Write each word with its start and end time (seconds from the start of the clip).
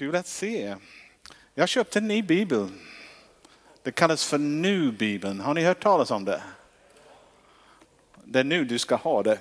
Kul 0.00 0.16
att 0.16 0.26
se. 0.26 0.76
Jag 1.54 1.68
köpte 1.68 1.98
en 1.98 2.08
ny 2.08 2.22
bibel. 2.22 2.68
Det 3.82 3.92
kallas 3.92 4.24
för 4.24 4.38
Nu-bibeln. 4.38 5.40
Har 5.40 5.54
ni 5.54 5.64
hört 5.64 5.82
talas 5.82 6.10
om 6.10 6.24
det? 6.24 6.42
Det 8.24 8.40
är 8.40 8.44
nu 8.44 8.64
du 8.64 8.78
ska 8.78 8.94
ha 8.94 9.22
det. 9.22 9.38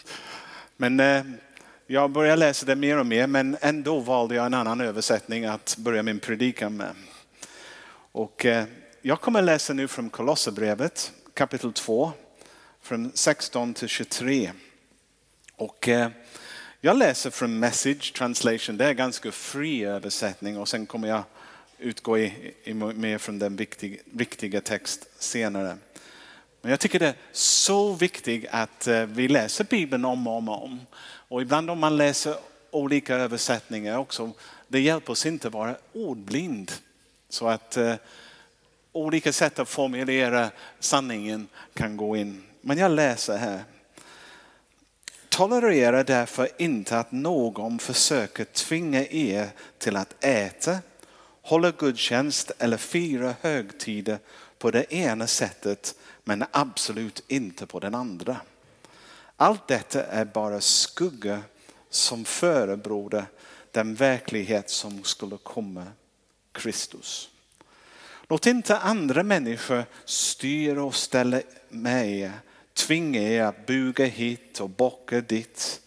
Men 0.76 1.00
eh, 1.00 1.24
jag 1.86 2.10
börjar 2.10 2.36
läsa 2.36 2.66
det 2.66 2.76
mer 2.76 2.98
och 2.98 3.06
mer 3.06 3.26
men 3.26 3.56
ändå 3.60 3.98
valde 3.98 4.34
jag 4.34 4.46
en 4.46 4.54
annan 4.54 4.80
översättning 4.80 5.44
att 5.44 5.76
börja 5.78 6.02
min 6.02 6.20
predikan 6.20 6.76
med. 6.76 6.94
Och 8.12 8.46
eh, 8.46 8.64
jag 9.02 9.20
kommer 9.20 9.42
läsa 9.42 9.72
nu 9.72 9.88
från 9.88 10.10
Kolosserbrevet 10.10 11.12
kapitel 11.34 11.72
2 11.72 12.12
från 12.82 13.12
16 13.14 13.74
till 13.74 13.88
23. 13.88 14.52
Och 15.56 15.88
eh, 15.88 16.10
jag 16.80 16.96
läser 16.96 17.30
från 17.30 17.58
Message 17.58 18.12
Translation, 18.12 18.76
det 18.76 18.84
är 18.84 18.92
ganska 18.92 19.32
fri 19.32 19.84
översättning 19.84 20.58
och 20.58 20.68
sen 20.68 20.86
kommer 20.86 21.08
jag 21.08 21.22
utgå 21.78 22.18
i, 22.18 22.54
i, 22.64 22.74
mer 22.74 23.18
från 23.18 23.38
den 23.38 23.56
viktiga, 23.56 23.96
viktiga 24.04 24.60
text 24.60 25.06
senare. 25.18 25.78
Men 26.60 26.70
jag 26.70 26.80
tycker 26.80 26.98
det 26.98 27.06
är 27.06 27.16
så 27.32 27.92
viktigt 27.92 28.46
att 28.50 28.86
eh, 28.86 29.02
vi 29.02 29.28
läser 29.28 29.64
Bibeln 29.64 30.04
om 30.04 30.26
och 30.26 30.36
om 30.36 30.48
och 30.48 30.64
om. 30.64 30.80
Och 31.28 31.42
ibland 31.42 31.70
om 31.70 31.78
man 31.78 31.96
läser 31.96 32.34
olika 32.70 33.14
översättningar 33.14 33.98
också, 33.98 34.30
det 34.68 34.80
hjälper 34.80 35.12
oss 35.12 35.26
inte 35.26 35.48
att 35.48 35.54
vara 35.54 35.76
ordblind. 35.92 36.72
Så 37.28 37.48
att 37.48 37.76
eh, 37.76 37.94
olika 38.92 39.32
sätt 39.32 39.58
att 39.58 39.68
formulera 39.68 40.50
sanningen 40.78 41.48
kan 41.74 41.96
gå 41.96 42.16
in. 42.16 42.42
Men 42.60 42.78
jag 42.78 42.90
läser 42.90 43.36
här. 43.36 43.64
Tolerera 45.38 46.04
därför 46.04 46.48
inte 46.58 46.98
att 46.98 47.12
någon 47.12 47.78
försöker 47.78 48.44
tvinga 48.44 49.06
er 49.06 49.50
till 49.78 49.96
att 49.96 50.24
äta, 50.24 50.78
hålla 51.42 51.70
gudstjänst 51.70 52.52
eller 52.58 52.76
fira 52.76 53.34
högtider 53.40 54.18
på 54.58 54.70
det 54.70 54.92
ena 54.92 55.26
sättet 55.26 55.94
men 56.24 56.44
absolut 56.50 57.22
inte 57.28 57.66
på 57.66 57.80
den 57.80 57.94
andra. 57.94 58.36
Allt 59.36 59.68
detta 59.68 60.04
är 60.04 60.24
bara 60.24 60.60
skugga 60.60 61.42
som 61.90 62.24
förebråder 62.24 63.24
den 63.70 63.94
verklighet 63.94 64.70
som 64.70 65.04
skulle 65.04 65.36
komma, 65.42 65.86
Kristus. 66.52 67.30
Låt 68.28 68.46
inte 68.46 68.78
andra 68.78 69.22
människor 69.22 69.84
styra 70.04 70.82
och 70.82 70.94
ställa 70.94 71.40
med 71.68 72.10
er 72.10 72.32
tvinga 72.78 73.20
er 73.20 73.42
att 73.42 73.66
buga 73.66 74.04
hit 74.04 74.60
och 74.60 74.70
bocka 74.70 75.20
dit. 75.20 75.80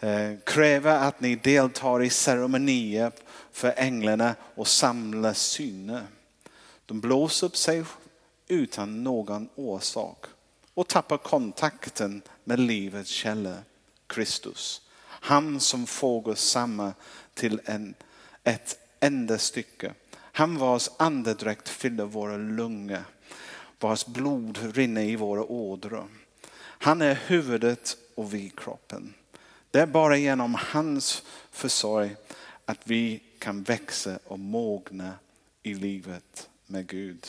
Eh, 0.00 0.32
kräva 0.46 0.98
att 0.98 1.20
ni 1.20 1.36
deltar 1.36 2.02
i 2.02 2.10
ceremonier 2.10 3.12
för 3.52 3.74
änglarna 3.76 4.34
och 4.54 4.68
samla 4.68 5.34
syner. 5.34 6.06
De 6.86 7.00
blåser 7.00 7.46
upp 7.46 7.56
sig 7.56 7.84
utan 8.48 9.04
någon 9.04 9.48
orsak 9.54 10.26
och 10.74 10.88
tappar 10.88 11.18
kontakten 11.18 12.22
med 12.44 12.60
livets 12.60 13.10
källa, 13.10 13.56
Kristus. 14.06 14.82
Han 15.08 15.60
som 15.60 15.86
får 15.86 16.34
samman 16.34 16.94
till 17.34 17.60
en, 17.64 17.94
ett 18.44 18.78
enda 19.00 19.38
stycke. 19.38 19.94
Han 20.12 20.58
vars 20.58 20.90
andedräkt 20.96 21.68
fyller 21.68 22.04
våra 22.04 22.36
lungor 22.36 23.04
vars 23.80 24.06
blod 24.06 24.58
rinner 24.74 25.02
i 25.02 25.16
våra 25.16 25.44
ådror. 25.44 26.08
Han 26.58 27.02
är 27.02 27.18
huvudet 27.26 27.96
och 28.14 28.34
vi 28.34 28.52
kroppen. 28.56 29.14
Det 29.70 29.80
är 29.80 29.86
bara 29.86 30.16
genom 30.16 30.56
hans 30.58 31.22
försorg 31.50 32.16
att 32.64 32.80
vi 32.84 33.22
kan 33.38 33.62
växa 33.62 34.18
och 34.24 34.38
mogna 34.38 35.12
i 35.62 35.74
livet 35.74 36.48
med 36.66 36.86
Gud. 36.86 37.26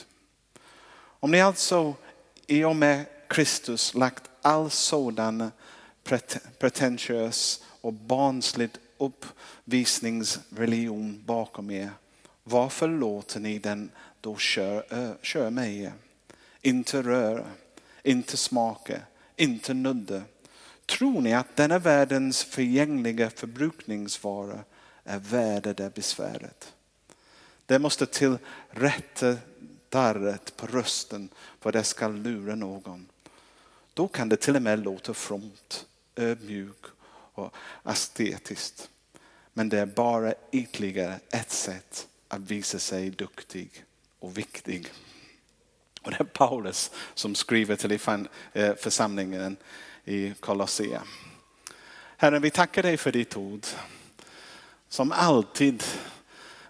Om 1.19 1.31
ni 1.31 1.41
alltså 1.41 1.93
i 2.47 2.63
och 2.63 2.75
med 2.75 3.05
Kristus 3.27 3.93
lagt 3.93 4.23
all 4.41 4.69
sådan 4.69 5.51
pretentiös 6.59 7.63
och 7.81 7.93
barnsligt 7.93 8.79
uppvisningsreligion 8.97 11.23
bakom 11.25 11.71
er, 11.71 11.89
varför 12.43 12.87
låter 12.87 13.39
ni 13.39 13.59
den 13.59 13.91
då 14.21 14.37
köra, 14.37 15.13
kör 15.21 15.49
med 15.49 15.75
er? 15.75 15.93
Inte 16.61 17.01
röra, 17.01 17.45
inte 18.03 18.37
smaka, 18.37 19.01
inte 19.35 19.73
nudda. 19.73 20.21
Tror 20.85 21.21
ni 21.21 21.33
att 21.33 21.55
denna 21.55 21.79
världens 21.79 22.43
förgängliga 22.43 23.29
förbrukningsvara 23.29 24.63
är 25.03 25.19
värd 25.19 25.63
det 25.63 25.93
besväret? 25.95 26.73
Det 27.65 27.79
måste 27.79 28.05
till 28.05 28.37
rätta 28.69 29.37
darret 29.89 30.57
på 30.57 30.67
rösten 30.67 31.29
för 31.59 31.71
det 31.71 31.83
ska 31.83 32.07
lura 32.07 32.55
någon. 32.55 33.07
Då 33.93 34.07
kan 34.07 34.29
det 34.29 34.37
till 34.37 34.55
och 34.55 34.61
med 34.61 34.79
låta 34.79 35.13
fromt, 35.13 35.85
ödmjuk 36.15 36.85
och 37.33 37.55
estetiskt. 37.85 38.89
Men 39.53 39.69
det 39.69 39.79
är 39.79 39.85
bara 39.85 40.33
ytterligare 40.51 41.19
ett 41.29 41.51
sätt 41.51 42.07
att 42.27 42.41
visa 42.41 42.79
sig 42.79 43.09
duktig 43.09 43.83
och 44.19 44.37
viktig. 44.37 44.87
Och 46.07 46.11
det 46.11 46.19
är 46.19 46.23
Paulus 46.23 46.91
som 47.13 47.35
skriver 47.35 47.75
till 47.75 47.99
eh, 48.53 48.75
församlingen 48.75 49.57
i 50.05 50.33
Kolossea. 50.39 51.03
Herre, 52.17 52.39
vi 52.39 52.49
tackar 52.49 52.83
dig 52.83 52.97
för 52.97 53.11
ditt 53.11 53.37
ord. 53.37 53.65
Som 54.89 55.11
alltid, 55.11 55.83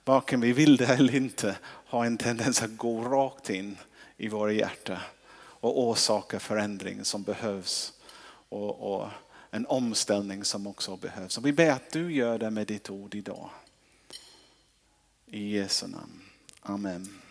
varken 0.05 0.41
vi 0.41 0.53
vill 0.53 0.77
det 0.77 0.85
eller 0.85 1.15
inte, 1.15 1.57
har 1.63 2.05
en 2.05 2.17
tendens 2.17 2.63
att 2.63 2.77
gå 2.77 3.01
rakt 3.01 3.49
in 3.49 3.77
i 4.17 4.27
våra 4.27 4.51
hjärtan 4.51 4.99
och 5.39 5.87
orsaka 5.87 6.39
förändring 6.39 7.05
som 7.05 7.23
behövs 7.23 7.93
och, 8.49 8.95
och 8.95 9.09
en 9.51 9.65
omställning 9.65 10.43
som 10.43 10.67
också 10.67 10.95
behövs. 10.95 11.37
Och 11.37 11.45
vi 11.45 11.53
ber 11.53 11.71
att 11.71 11.91
du 11.91 12.13
gör 12.13 12.39
det 12.39 12.49
med 12.49 12.67
ditt 12.67 12.89
ord 12.89 13.15
idag. 13.15 13.49
I 15.25 15.57
Jesu 15.57 15.87
namn. 15.87 16.21
Amen. 16.61 17.26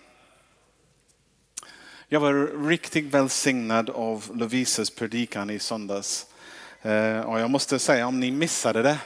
Jag 2.09 2.21
var 2.21 2.67
riktigt 2.69 3.05
välsignad 3.05 3.91
av 3.91 4.31
Lovisas 4.35 4.91
predikan 4.91 5.51
i 5.51 5.59
söndags. 5.59 6.27
Eh, 6.83 7.21
och 7.21 7.41
jag 7.41 7.51
måste 7.51 7.79
säga 7.79 8.07
om 8.07 8.21
ni 8.21 8.31
missade 8.31 8.83
det, 8.83 8.99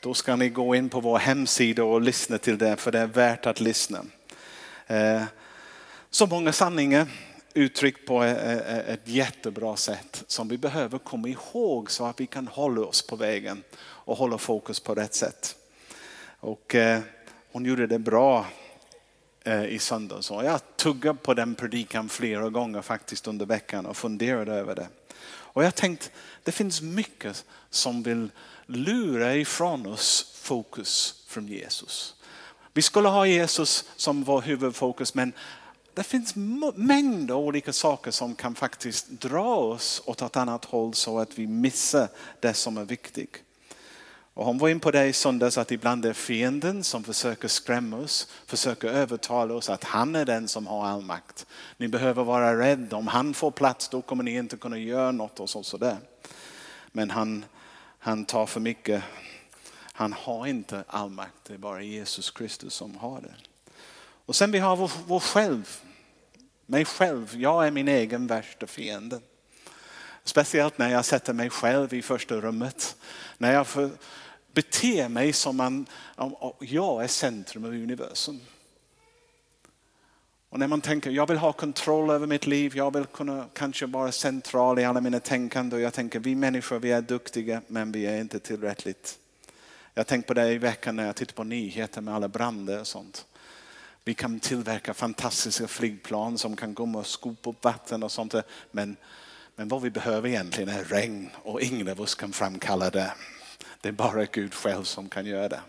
då 0.00 0.14
ska 0.14 0.36
ni 0.36 0.48
gå 0.48 0.74
in 0.74 0.88
på 0.88 1.00
vår 1.00 1.18
hemsida 1.18 1.84
och 1.84 2.00
lyssna 2.00 2.38
till 2.38 2.58
det, 2.58 2.76
för 2.76 2.92
det 2.92 2.98
är 2.98 3.06
värt 3.06 3.46
att 3.46 3.60
lyssna. 3.60 4.04
Eh, 4.86 5.22
så 6.10 6.26
många 6.26 6.52
sanningar 6.52 7.06
uttryckt 7.54 8.06
på 8.06 8.24
eh, 8.24 8.78
ett 8.78 9.08
jättebra 9.08 9.76
sätt 9.76 10.24
som 10.26 10.48
vi 10.48 10.58
behöver 10.58 10.98
komma 10.98 11.28
ihåg 11.28 11.90
så 11.90 12.04
att 12.04 12.20
vi 12.20 12.26
kan 12.26 12.48
hålla 12.48 12.80
oss 12.80 13.06
på 13.06 13.16
vägen 13.16 13.62
och 13.78 14.16
hålla 14.16 14.38
fokus 14.38 14.80
på 14.80 14.94
rätt 14.94 15.14
sätt. 15.14 15.56
Och 16.40 16.76
hon 17.52 17.64
gjorde 17.64 17.86
det 17.86 17.98
bra 17.98 18.46
Eh, 19.46 19.64
i 19.64 19.78
söndags. 19.78 20.30
Jag 20.30 20.60
tuggade 20.76 21.18
på 21.18 21.34
den 21.34 21.54
predikan 21.54 22.08
flera 22.08 22.50
gånger 22.50 22.82
faktiskt 22.82 23.26
under 23.26 23.46
veckan 23.46 23.86
och 23.86 23.96
funderade 23.96 24.52
över 24.52 24.74
det. 24.74 24.88
Och 25.28 25.64
jag 25.64 25.74
tänkte, 25.74 26.08
det 26.42 26.52
finns 26.52 26.82
mycket 26.82 27.44
som 27.70 28.02
vill 28.02 28.30
lura 28.66 29.34
ifrån 29.34 29.86
oss 29.86 30.40
fokus 30.42 31.24
från 31.28 31.48
Jesus. 31.48 32.14
Vi 32.72 32.82
skulle 32.82 33.08
ha 33.08 33.26
Jesus 33.26 33.84
som 33.96 34.24
vår 34.24 34.40
huvudfokus 34.40 35.14
men 35.14 35.32
det 35.94 36.02
finns 36.02 36.34
mängder 36.74 37.34
olika 37.34 37.72
saker 37.72 38.10
som 38.10 38.34
kan 38.34 38.54
faktiskt 38.54 39.10
dra 39.10 39.56
oss 39.56 40.02
åt 40.04 40.22
ett 40.22 40.36
annat 40.36 40.64
håll 40.64 40.94
så 40.94 41.18
att 41.18 41.38
vi 41.38 41.46
missar 41.46 42.08
det 42.40 42.54
som 42.54 42.76
är 42.76 42.84
viktigt. 42.84 43.45
Och 44.36 44.46
hon 44.46 44.58
var 44.58 44.68
in 44.68 44.80
på 44.80 44.90
det 44.90 45.06
i 45.06 45.12
söndags 45.12 45.58
att 45.58 45.70
ibland 45.70 46.04
är 46.06 46.12
fienden 46.12 46.84
som 46.84 47.04
försöker 47.04 47.48
skrämma 47.48 47.96
oss, 47.96 48.28
försöker 48.46 48.88
övertala 48.88 49.54
oss 49.54 49.70
att 49.70 49.84
han 49.84 50.16
är 50.16 50.24
den 50.24 50.48
som 50.48 50.66
har 50.66 50.86
all 50.86 51.02
makt. 51.02 51.46
Ni 51.76 51.88
behöver 51.88 52.24
vara 52.24 52.58
rädda, 52.58 52.96
om 52.96 53.06
han 53.06 53.34
får 53.34 53.50
plats 53.50 53.88
då 53.88 54.02
kommer 54.02 54.24
ni 54.24 54.34
inte 54.34 54.56
kunna 54.56 54.78
göra 54.78 55.12
något 55.12 55.40
och 55.40 55.50
så, 55.50 55.62
sådär. 55.62 55.96
Men 56.92 57.10
han, 57.10 57.44
han 57.98 58.24
tar 58.24 58.46
för 58.46 58.60
mycket, 58.60 59.02
han 59.92 60.12
har 60.12 60.46
inte 60.46 60.84
all 60.86 61.10
makt, 61.10 61.44
det 61.46 61.54
är 61.54 61.58
bara 61.58 61.82
Jesus 61.82 62.30
Kristus 62.30 62.74
som 62.74 62.96
har 62.96 63.20
det. 63.20 63.34
Och 64.26 64.36
sen 64.36 64.50
vi 64.50 64.58
har 64.58 64.76
vår, 64.76 64.90
vår 65.06 65.20
själv, 65.20 65.80
mig 66.66 66.84
själv, 66.84 67.36
jag 67.36 67.66
är 67.66 67.70
min 67.70 67.88
egen 67.88 68.26
värsta 68.26 68.66
fiende. 68.66 69.20
Speciellt 70.24 70.78
när 70.78 70.88
jag 70.88 71.04
sätter 71.04 71.32
mig 71.32 71.50
själv 71.50 71.94
i 71.94 72.02
första 72.02 72.34
rummet. 72.34 72.96
När 73.38 73.52
jag 73.52 73.66
för, 73.66 73.90
Bete 74.56 75.08
mig 75.08 75.32
som 75.32 75.56
man, 75.56 75.86
jag 76.60 77.04
är 77.04 77.08
centrum 77.08 77.64
av 77.64 77.70
universum. 77.70 78.40
Och 80.48 80.58
när 80.58 80.66
man 80.68 80.80
tänker, 80.80 81.10
jag 81.10 81.26
vill 81.26 81.36
ha 81.36 81.52
kontroll 81.52 82.10
över 82.10 82.26
mitt 82.26 82.46
liv, 82.46 82.76
jag 82.76 82.94
vill 82.94 83.04
kunna 83.04 83.48
kanske 83.52 83.86
vara 83.86 84.12
central 84.12 84.78
i 84.78 84.84
alla 84.84 85.00
mina 85.00 85.20
tänkande. 85.20 85.76
Och 85.76 85.82
jag 85.82 85.94
tänker, 85.94 86.18
vi 86.18 86.34
människor 86.34 86.78
vi 86.78 86.92
är 86.92 87.02
duktiga 87.02 87.62
men 87.66 87.92
vi 87.92 88.06
är 88.06 88.20
inte 88.20 88.38
tillräckligt. 88.38 89.18
Jag 89.94 90.06
tänkte 90.06 90.26
på 90.26 90.34
det 90.34 90.52
i 90.52 90.58
veckan 90.58 90.96
när 90.96 91.06
jag 91.06 91.16
tittade 91.16 91.36
på 91.36 91.44
nyheter 91.44 92.00
med 92.00 92.14
alla 92.14 92.28
bränder 92.28 92.80
och 92.80 92.86
sånt. 92.86 93.26
Vi 94.04 94.14
kan 94.14 94.40
tillverka 94.40 94.94
fantastiska 94.94 95.68
flygplan 95.68 96.38
som 96.38 96.56
kan 96.56 96.74
komma 96.74 96.98
och 96.98 97.06
skopa 97.06 97.50
upp 97.50 97.64
vatten 97.64 98.02
och 98.02 98.12
sånt. 98.12 98.34
Men, 98.70 98.96
men 99.56 99.68
vad 99.68 99.82
vi 99.82 99.90
behöver 99.90 100.28
egentligen 100.28 100.68
är 100.68 100.84
regn 100.84 101.30
och 101.34 101.62
ingen 101.62 101.88
av 101.88 102.00
oss 102.00 102.14
kan 102.14 102.32
framkalla 102.32 102.90
det. 102.90 103.12
Det 103.86 103.90
är 103.90 103.92
bara 103.92 104.24
Gud 104.24 104.54
själv 104.54 104.84
som 104.84 105.08
kan 105.08 105.26
göra 105.26 105.48
det. 105.48 105.60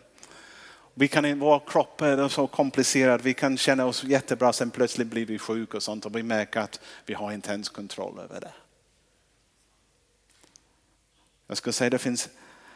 Vi 0.93 1.07
kan, 1.07 1.39
vår 1.39 1.61
kropp 1.67 2.01
är 2.01 2.27
så 2.27 2.47
komplicerad, 2.47 3.21
vi 3.21 3.33
kan 3.33 3.57
känna 3.57 3.85
oss 3.85 4.03
jättebra, 4.03 4.53
sen 4.53 4.71
plötsligt 4.71 5.07
blir 5.07 5.25
vi 5.25 5.39
sjuka 5.39 5.77
och 5.77 5.83
sånt 5.83 6.05
och 6.05 6.15
vi 6.15 6.23
märker 6.23 6.59
att 6.59 6.79
vi 7.05 7.13
har 7.13 7.31
inte 7.31 7.51
ens 7.51 7.69
kontroll 7.69 8.19
över 8.19 8.41
det. 8.41 8.53
Jag 11.47 11.57
skulle 11.57 11.73
säga 11.73 11.89
det 11.89 11.97
finns, 11.97 12.29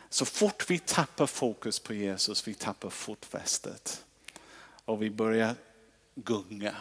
så 0.09 0.25
fort 0.25 0.69
vi 0.69 0.79
tappar 0.79 1.27
fokus 1.27 1.79
på 1.79 1.93
Jesus, 1.93 2.47
vi 2.47 2.53
tappar 2.53 2.89
fotfästet. 2.89 4.05
Och 4.85 5.01
vi 5.01 5.09
börjar 5.09 5.55
gunga 6.15 6.75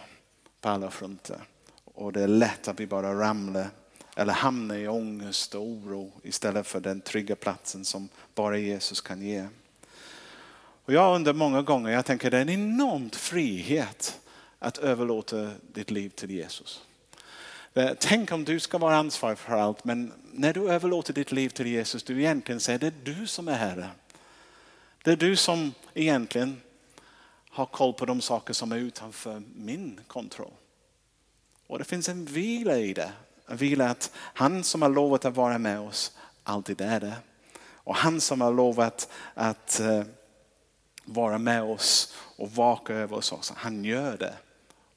på 0.61 0.69
alla 0.69 0.91
fronter. 0.91 1.41
Och 1.85 2.13
det 2.13 2.23
är 2.23 2.29
lätt 2.29 2.69
att 2.69 2.81
vi 2.81 2.87
bara 2.87 3.15
ramlar 3.15 3.71
eller 4.21 4.33
hamna 4.33 4.79
i 4.79 4.89
ångest 4.89 5.55
och 5.55 5.63
oro 5.63 6.13
istället 6.23 6.67
för 6.67 6.81
den 6.81 7.01
trygga 7.01 7.37
platsen 7.37 7.85
som 7.85 8.09
bara 8.35 8.59
Jesus 8.59 9.01
kan 9.01 9.23
ge. 9.23 9.47
Och 10.85 10.93
jag 10.93 11.15
undrar 11.15 11.33
många 11.33 11.63
gånger, 11.63 11.91
jag 11.91 12.05
tänker 12.05 12.31
det 12.31 12.37
är 12.37 12.43
en 12.43 12.49
enorm 12.49 13.11
frihet 13.11 14.21
att 14.59 14.79
överlåta 14.79 15.51
ditt 15.73 15.91
liv 15.91 16.09
till 16.09 16.31
Jesus. 16.31 16.83
Eh, 17.75 17.91
tänk 17.99 18.33
om 18.33 18.45
du 18.45 18.61
ska 18.61 18.79
vara 18.79 18.97
ansvarig 18.97 19.39
för 19.39 19.53
allt, 19.53 19.85
men 19.85 20.13
när 20.33 20.53
du 20.53 20.71
överlåter 20.71 21.13
ditt 21.13 21.33
liv 21.33 21.49
till 21.49 21.67
Jesus, 21.67 22.03
du 22.03 22.19
egentligen 22.19 22.61
säger 22.61 22.79
det 22.79 22.87
är 22.87 23.15
du 23.15 23.27
som 23.27 23.49
är 23.49 23.57
Herre. 23.57 23.89
Det 25.05 25.11
är 25.11 25.17
du 25.17 25.37
som 25.37 25.75
egentligen 25.95 26.61
har 27.51 27.67
koll 27.67 27.93
på 27.95 28.07
de 28.07 28.21
saker 28.21 28.55
som 28.55 28.73
är 28.73 28.77
utanför 28.77 29.43
min 29.55 30.01
kontroll. 30.07 30.53
Och 31.67 31.79
det 31.79 31.85
finns 31.85 32.09
en 32.09 32.25
vila 32.25 32.77
i 32.77 32.95
det. 32.95 33.13
En 33.51 33.57
vila 33.57 33.91
att 33.91 34.11
han 34.17 34.65
som 34.65 34.83
har 34.83 34.89
lovat 34.89 35.25
att 35.25 35.37
vara 35.37 35.59
med 35.59 35.81
oss 35.81 36.13
alltid 36.43 36.81
är 36.81 37.01
det. 37.01 37.17
Och 37.63 37.97
han 37.97 38.21
som 38.21 38.41
har 38.41 38.53
lovat 38.53 39.09
att 39.35 39.81
eh, 39.81 40.03
vara 41.05 41.39
med 41.39 41.63
oss 41.63 42.15
och 42.37 42.51
vaka 42.53 42.95
över 42.95 43.17
oss 43.17 43.33
också, 43.33 43.55
han 43.57 43.85
gör 43.85 44.17
det. 44.17 44.35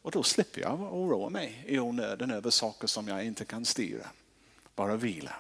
Och 0.01 0.11
då 0.11 0.23
slipper 0.23 0.61
jag 0.61 0.79
oroa 0.93 1.29
mig 1.29 1.63
i 1.67 1.79
onödan 1.79 2.31
över 2.31 2.49
saker 2.49 2.87
som 2.87 3.07
jag 3.07 3.25
inte 3.25 3.45
kan 3.45 3.65
styra. 3.65 4.07
Bara 4.75 4.95
vila. 4.95 5.35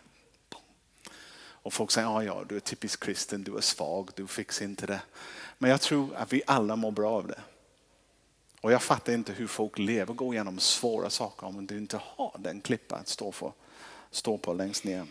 Och 1.35 1.73
folk 1.73 1.91
säger, 1.91 2.07
ja, 2.07 2.23
ja, 2.23 2.43
du 2.49 2.55
är 2.55 2.59
typisk 2.59 3.03
kristen, 3.03 3.43
du 3.43 3.57
är 3.57 3.61
svag, 3.61 4.09
du 4.15 4.27
fixar 4.27 4.65
inte 4.65 4.85
det. 4.85 5.01
Men 5.57 5.71
jag 5.71 5.81
tror 5.81 6.15
att 6.15 6.33
vi 6.33 6.41
alla 6.47 6.75
mår 6.75 6.91
bra 6.91 7.11
av 7.11 7.27
det. 7.27 7.41
Och 8.63 8.71
jag 8.71 8.83
fattar 8.83 9.13
inte 9.13 9.33
hur 9.33 9.47
folk 9.47 9.79
lever 9.79 10.09
och 10.09 10.17
går 10.17 10.33
igenom 10.33 10.59
svåra 10.59 11.09
saker 11.09 11.47
om 11.47 11.65
du 11.65 11.77
inte 11.77 11.99
har 12.15 12.35
den 12.39 12.61
klippa 12.61 12.95
att 12.95 13.07
stå, 13.07 13.31
för, 13.31 13.51
stå 14.11 14.37
på 14.37 14.53
längst 14.53 14.83
ner. 14.83 15.05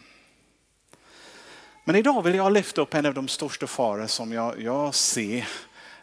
Men 1.84 1.96
idag 1.96 2.22
vill 2.22 2.34
jag 2.34 2.52
lyfta 2.52 2.81
upp 2.81 2.94
en 2.94 3.06
av 3.06 3.14
de 3.14 3.28
största 3.28 3.66
faror 3.66 4.06
som 4.06 4.32
jag, 4.32 4.60
jag 4.60 4.94
ser 4.94 5.49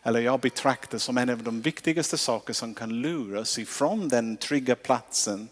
eller 0.04 0.20
jag 0.20 0.40
betraktar 0.40 0.98
som 0.98 1.18
en 1.18 1.30
av 1.30 1.44
de 1.44 1.62
viktigaste 1.62 2.18
saker 2.18 2.54
som 2.54 2.74
kan 2.74 3.02
luras 3.02 3.60
ifrån 3.60 4.08
den 4.08 4.38
trygga 4.38 4.76
platsen 4.76 5.50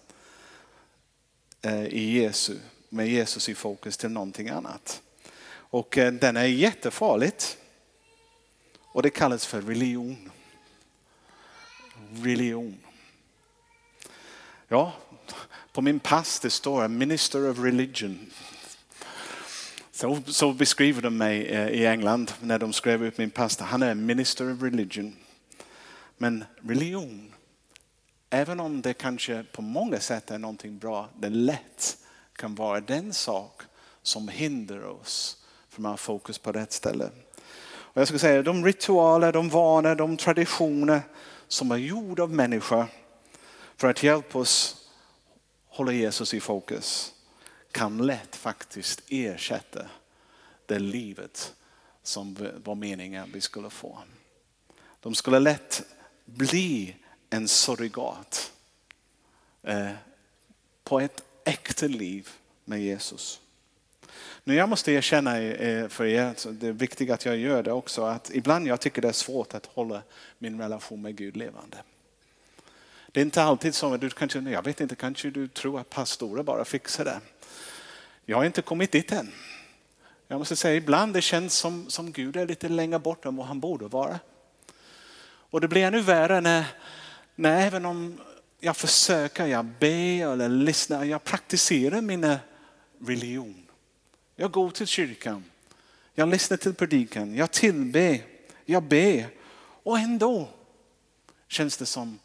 eh, 1.61 1.85
i 1.85 2.19
Jesu, 2.19 2.57
med 2.89 3.07
Jesus 3.07 3.49
i 3.49 3.55
fokus 3.55 3.97
till 3.97 4.09
någonting 4.09 4.49
annat. 4.49 5.01
Och 5.49 5.97
eh, 5.97 6.13
den 6.13 6.37
är 6.37 6.45
jättefarligt. 6.45 7.57
Och 8.79 9.03
det 9.03 9.09
kallas 9.09 9.45
för 9.45 9.61
religion. 9.61 10.31
Religion. 12.23 12.77
Ja, 14.67 14.93
på 15.73 15.81
min 15.81 15.99
pass 15.99 16.39
det 16.39 16.49
står 16.49 16.87
minister 16.87 17.49
of 17.49 17.59
religion. 17.59 18.31
Så, 19.91 20.21
så 20.25 20.53
beskriver 20.53 21.01
de 21.01 21.17
mig 21.17 21.47
eh, 21.47 21.67
i 21.67 21.85
England 21.85 22.31
när 22.41 22.59
de 22.59 22.73
skrev 22.73 23.03
ut 23.03 23.17
min 23.17 23.29
pass. 23.29 23.59
Han 23.59 23.83
är 23.83 23.95
minister 23.95 24.53
of 24.53 24.61
religion. 24.61 25.15
Men 26.17 26.43
religion, 26.61 27.33
även 28.29 28.59
om 28.59 28.81
det 28.81 28.93
kanske 28.93 29.43
på 29.43 29.61
många 29.61 29.99
sätt 29.99 30.31
är 30.31 30.37
någonting 30.37 30.77
bra, 30.77 31.09
det 31.15 31.29
lätt 31.29 31.97
kan 32.35 32.55
vara 32.55 32.81
den 32.81 33.13
sak 33.13 33.61
som 34.01 34.27
hindrar 34.27 34.83
oss 34.83 35.37
från 35.69 35.85
att 35.85 35.91
ha 35.91 35.97
fokus 35.97 36.37
på 36.37 36.51
rätt 36.51 36.71
ställe. 36.71 37.09
Och 37.69 38.01
jag 38.01 38.07
ska 38.07 38.19
säga 38.19 38.41
de 38.41 38.65
ritualer, 38.65 39.33
de 39.33 39.49
vanor, 39.49 39.95
de 39.95 40.17
traditioner 40.17 41.01
som 41.47 41.71
är 41.71 41.77
gjord 41.77 42.19
av 42.19 42.33
människa 42.33 42.87
för 43.75 43.87
att 43.87 44.03
hjälpa 44.03 44.39
oss 44.39 44.87
hålla 45.67 45.91
Jesus 45.91 46.33
i 46.33 46.39
fokus 46.39 47.13
kan 47.71 47.97
lätt 47.97 48.35
faktiskt 48.35 49.03
ersätta 49.07 49.85
det 50.65 50.79
livet 50.79 51.53
som 52.03 52.49
var 52.63 52.75
meningen 52.75 53.31
vi 53.33 53.41
skulle 53.41 53.69
få. 53.69 53.99
De 54.99 55.15
skulle 55.15 55.39
lätt 55.39 55.83
bli 56.25 56.95
en 57.29 57.47
surrogat 57.47 58.53
eh, 59.63 59.91
på 60.83 60.99
ett 60.99 61.23
äkta 61.45 61.87
liv 61.87 62.29
med 62.65 62.81
Jesus. 62.81 63.41
Nu 64.47 64.55
jag 64.55 64.69
måste 64.69 64.91
erkänna 64.91 65.39
eh, 65.39 65.87
för 65.87 66.05
er, 66.05 66.25
alltså, 66.25 66.51
det 66.51 66.67
är 66.67 66.71
viktigt 66.71 67.11
att 67.11 67.25
jag 67.25 67.37
gör 67.37 67.63
det 67.63 67.71
också, 67.71 68.03
att 68.03 68.31
ibland 68.33 68.67
jag 68.67 68.81
tycker 68.81 69.01
det 69.01 69.07
är 69.07 69.13
svårt 69.13 69.53
att 69.53 69.65
hålla 69.65 70.01
min 70.37 70.61
relation 70.61 71.01
med 71.01 71.15
Gud 71.15 71.37
levande. 71.37 71.77
Det 73.11 73.19
är 73.19 73.25
inte 73.25 73.43
alltid 73.43 73.75
så, 73.75 73.97
du 73.97 74.09
kanske, 74.09 74.39
jag 74.39 74.63
vet 74.63 74.81
inte, 74.81 74.95
kanske 74.95 75.29
du 75.29 75.47
tror 75.47 75.79
att 75.79 75.89
pastorer 75.89 76.43
bara 76.43 76.65
fixar 76.65 77.05
det. 77.05 77.19
Jag 78.25 78.37
har 78.37 78.45
inte 78.45 78.61
kommit 78.61 78.91
dit 78.91 79.11
än. 79.11 79.31
Jag 80.27 80.39
måste 80.39 80.55
säga 80.55 80.75
ibland 80.75 81.13
det 81.13 81.21
känns 81.21 81.53
som, 81.53 81.89
som 81.89 82.11
Gud 82.11 82.35
är 82.35 82.47
lite 82.47 82.69
längre 82.69 82.99
bort 82.99 83.25
än 83.25 83.35
vad 83.35 83.47
han 83.47 83.59
borde 83.59 83.87
vara. 83.87 84.19
Och 85.25 85.61
det 85.61 85.67
blir 85.67 85.83
ännu 85.83 86.01
värre 86.01 86.41
när, 86.41 86.65
när 87.35 87.67
även 87.67 87.85
om 87.85 88.21
jag 88.59 88.77
försöker, 88.77 89.45
jag 89.45 89.65
ber 89.65 90.33
eller 90.33 90.49
lyssnar, 90.49 91.03
jag 91.03 91.23
praktiserar 91.23 92.01
min 92.01 92.35
religion. 92.99 93.66
Jag 94.39 94.51
går 94.51 94.69
till 94.69 94.87
kyrkan, 94.87 95.43
jag 96.13 96.29
lyssnar 96.29 96.57
till 96.57 96.73
predikan, 96.73 97.35
jag 97.35 97.51
tillber, 97.51 98.25
jag 98.65 98.83
ber 98.83 99.29
och 99.83 99.99
ändå 99.99 100.49
känns 101.47 101.77
det 101.77 101.85
som 101.85 102.19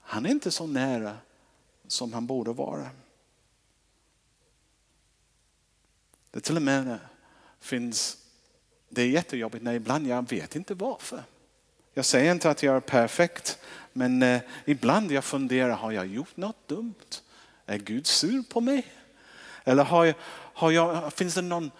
han 0.00 0.26
är 0.26 0.30
inte 0.30 0.50
så 0.50 0.66
nära 0.66 1.16
som 1.86 2.12
han 2.12 2.26
borde 2.26 2.52
vara. 2.52 2.90
Det 6.30 6.40
till 6.40 6.56
och 6.56 6.62
med 6.62 6.98
finns, 7.60 8.18
det 8.88 9.02
är 9.02 9.08
jättejobbigt 9.08 9.64
när 9.64 9.74
ibland 9.74 10.06
jag 10.06 10.28
vet 10.28 10.56
inte 10.56 10.74
varför. 10.74 11.22
Jag 11.94 12.04
säger 12.04 12.32
inte 12.32 12.50
att 12.50 12.62
jag 12.62 12.76
är 12.76 12.80
perfekt, 12.80 13.58
men 13.92 14.22
eh, 14.22 14.40
ibland 14.64 15.12
jag 15.12 15.24
funderar, 15.24 15.70
har 15.70 15.92
jag 15.92 16.06
gjort 16.06 16.36
något 16.36 16.68
dumt? 16.68 17.22
Är 17.66 17.78
Gud 17.78 18.06
sur 18.06 18.42
på 18.42 18.60
mig? 18.60 18.86
Eller 19.64 19.84
har 19.84 20.04
jag, 20.04 20.14
har 20.58 20.70
jag, 20.70 21.12
finns 21.12 21.34
det 21.34 21.42
någon 21.42 21.70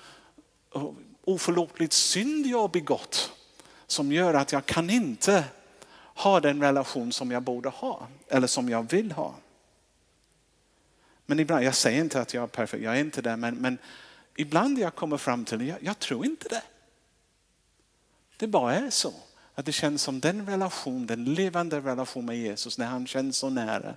eh, 0.74 0.90
oförlåtlig 1.24 1.92
synd 1.92 2.46
jag 2.46 2.60
har 2.60 2.68
begått 2.68 3.32
som 3.86 4.12
gör 4.12 4.34
att 4.34 4.52
jag 4.52 4.66
kan 4.66 4.90
inte 4.90 5.44
ha 6.14 6.40
den 6.40 6.62
relation 6.62 7.12
som 7.12 7.30
jag 7.30 7.42
borde 7.42 7.68
ha 7.68 8.08
eller 8.28 8.46
som 8.46 8.68
jag 8.68 8.90
vill 8.90 9.12
ha? 9.12 9.34
Men 11.26 11.40
ibland, 11.40 11.64
jag 11.64 11.74
säger 11.74 12.00
inte 12.00 12.20
att 12.20 12.34
jag 12.34 12.42
är 12.42 12.46
perfekt, 12.46 12.82
jag 12.82 12.96
är 12.96 13.00
inte 13.00 13.22
det, 13.22 13.36
men, 13.36 13.54
men 13.56 13.78
ibland 14.36 14.78
jag 14.78 14.94
kommer 14.94 15.16
fram 15.16 15.44
till, 15.44 15.68
jag, 15.68 15.78
jag 15.82 15.98
tror 15.98 16.26
inte 16.26 16.48
det. 16.48 16.62
Det 18.36 18.46
bara 18.46 18.74
är 18.74 18.90
så. 18.90 19.12
Att 19.54 19.66
det 19.66 19.72
känns 19.72 20.02
som 20.02 20.20
den 20.20 20.46
relation, 20.46 21.06
den 21.06 21.24
levande 21.24 21.80
relation 21.80 22.26
med 22.26 22.38
Jesus 22.38 22.78
när 22.78 22.86
han 22.86 23.06
känns 23.06 23.36
så 23.36 23.50
nära, 23.50 23.96